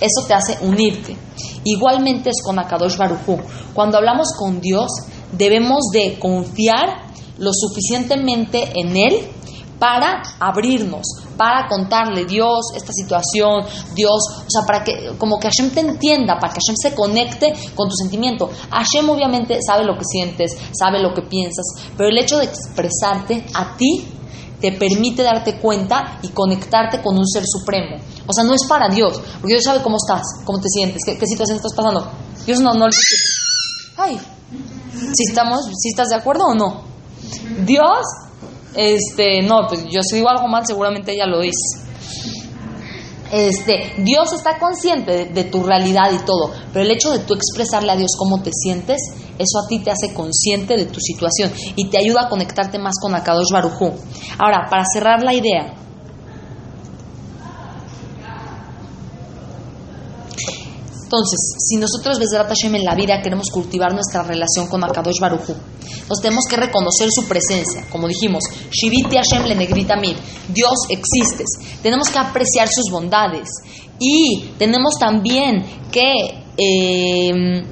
[0.00, 1.16] eso te hace unirte.
[1.64, 3.38] Igualmente es con Akadosh Barujú.
[3.72, 4.90] Cuando hablamos con Dios,
[5.32, 7.04] debemos de confiar
[7.38, 9.30] lo suficientemente en Él
[9.84, 11.02] para abrirnos,
[11.36, 16.38] para contarle Dios esta situación, Dios, o sea, para que como que Hashem te entienda,
[16.40, 18.48] para que Hashem se conecte con tu sentimiento.
[18.70, 21.66] Hashem obviamente sabe lo que sientes, sabe lo que piensas,
[21.98, 24.08] pero el hecho de expresarte a ti
[24.58, 27.98] te permite darte cuenta y conectarte con un ser supremo.
[28.26, 31.26] O sea, no es para Dios, porque Dios sabe cómo estás, cómo te sientes, qué,
[31.26, 32.10] situación estás pasando.
[32.46, 32.86] Dios no, no
[33.98, 34.18] ay,
[35.12, 36.84] si estamos, si estás de acuerdo o no.
[37.66, 37.98] Dios,
[38.76, 41.84] este, no, pues yo si digo algo mal, seguramente ella lo dice.
[43.32, 47.90] Este, Dios está consciente de, tu realidad y todo, pero el hecho de tú expresarle
[47.90, 49.00] a Dios cómo te sientes,
[49.38, 52.94] eso a ti te hace consciente de tu situación y te ayuda a conectarte más
[53.00, 53.92] con Akadosh Barujú.
[54.38, 55.74] Ahora, para cerrar la idea,
[61.14, 65.54] Entonces, si nosotros desde Hashem en la vida queremos cultivar nuestra relación con Akadosh Baruchu,
[66.08, 67.86] nos tenemos que reconocer su presencia.
[67.88, 68.42] Como dijimos,
[68.72, 70.16] Shiviti Hashem le negrita mil.
[70.48, 71.44] Dios existe.
[71.84, 73.48] Tenemos que apreciar sus bondades.
[74.00, 77.64] Y tenemos también que eh,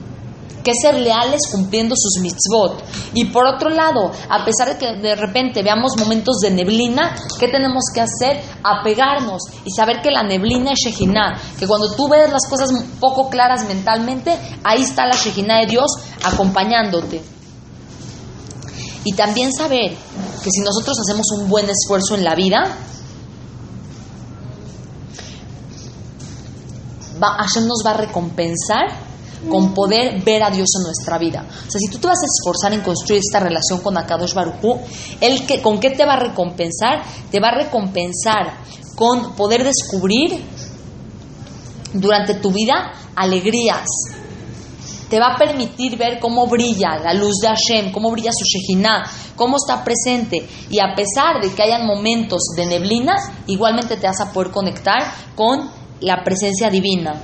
[0.63, 2.83] que ser leales cumpliendo sus mitzvot.
[3.15, 7.49] Y por otro lado, a pesar de que de repente veamos momentos de neblina, ¿qué
[7.49, 8.43] tenemos que hacer?
[8.63, 13.29] Apegarnos y saber que la neblina es Shejinah, que cuando tú ves las cosas poco
[13.29, 15.91] claras mentalmente, ahí está la Shejinah de Dios
[16.25, 17.23] acompañándote.
[19.05, 19.91] Y también saber
[20.43, 22.77] que si nosotros hacemos un buen esfuerzo en la vida,
[27.21, 29.12] Hashem nos va a recompensar
[29.49, 31.45] con poder ver a Dios en nuestra vida.
[31.49, 34.79] O sea, si tú te vas a esforzar en construir esta relación con Akadosh Baruj
[35.21, 37.03] ¿el que, ¿con qué te va a recompensar?
[37.31, 38.59] Te va a recompensar
[38.95, 40.43] con poder descubrir
[41.93, 43.87] durante tu vida alegrías.
[45.09, 49.05] Te va a permitir ver cómo brilla la luz de Hashem, cómo brilla su Shejinah,
[49.37, 50.49] cómo está presente.
[50.71, 53.15] Y a pesar de que hayan momentos de neblina,
[53.47, 55.03] igualmente te vas a poder conectar
[55.35, 55.71] con
[56.01, 57.21] la presencia divina.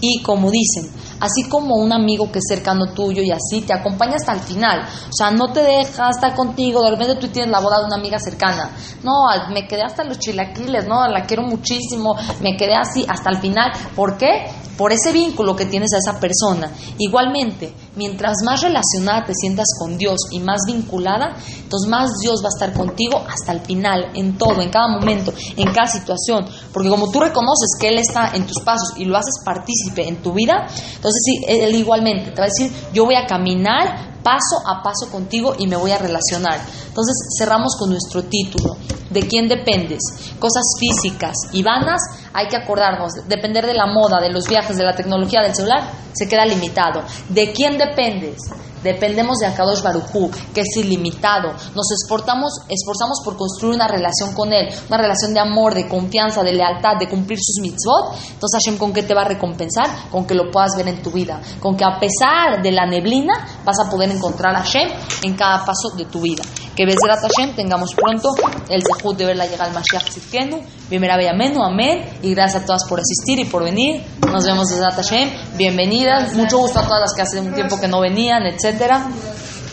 [0.00, 0.90] Y como dicen,
[1.20, 4.80] así como un amigo que es cercano tuyo y así te acompaña hasta el final.
[4.82, 7.96] O sea, no te deja estar contigo, de repente tú tienes la boda de una
[7.96, 8.70] amiga cercana.
[9.02, 9.12] No,
[9.52, 13.70] me quedé hasta los chilaquiles, no, la quiero muchísimo, me quedé así hasta el final.
[13.94, 14.46] ¿Por qué?
[14.76, 16.70] Por ese vínculo que tienes a esa persona.
[16.98, 22.48] Igualmente, mientras más relacionada te sientas con Dios y más vinculada, entonces más Dios va
[22.48, 26.46] a estar contigo hasta el final, en todo, en cada momento, en cada situación.
[26.72, 30.22] Porque como tú reconoces que Él está en tus pasos y lo haces partícipe en
[30.22, 34.82] tu vida, entonces Él igualmente te va a decir, yo voy a caminar paso a
[34.82, 36.60] paso contigo y me voy a relacionar.
[36.88, 38.76] Entonces cerramos con nuestro título.
[39.10, 40.00] ¿De quién dependes?
[40.38, 42.00] Cosas físicas y vanas,
[42.32, 45.90] hay que acordarnos, depender de la moda, de los viajes, de la tecnología, del celular,
[46.12, 47.02] se queda limitado.
[47.28, 48.36] ¿De quién dependes?
[48.82, 51.52] Dependemos de Akadosh Barujú, que es ilimitado.
[51.74, 56.42] Nos esforzamos, esforzamos por construir una relación con Él, una relación de amor, de confianza,
[56.42, 58.14] de lealtad, de cumplir sus mitzvot.
[58.32, 59.88] Entonces Hashem, ¿con qué te va a recompensar?
[60.10, 61.40] Con que lo puedas ver en tu vida.
[61.60, 64.88] Con que a pesar de la neblina, vas a poder encontrar a Hashem
[65.22, 66.42] en cada paso de tu vida.
[66.80, 68.30] Que Bezrat Hashem tengamos pronto
[68.70, 70.62] el zehut de verla llegar al Mashiach Tzidkenu.
[70.88, 72.08] Primera Amén, amén.
[72.22, 74.02] Y gracias a todas por asistir y por venir.
[74.32, 75.28] Nos vemos Bezrat Hashem.
[75.58, 76.32] Bienvenidas.
[76.32, 79.10] Mucho gusto a todas las que hace un tiempo que no venían, etcétera.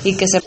[0.04, 0.42] Y que se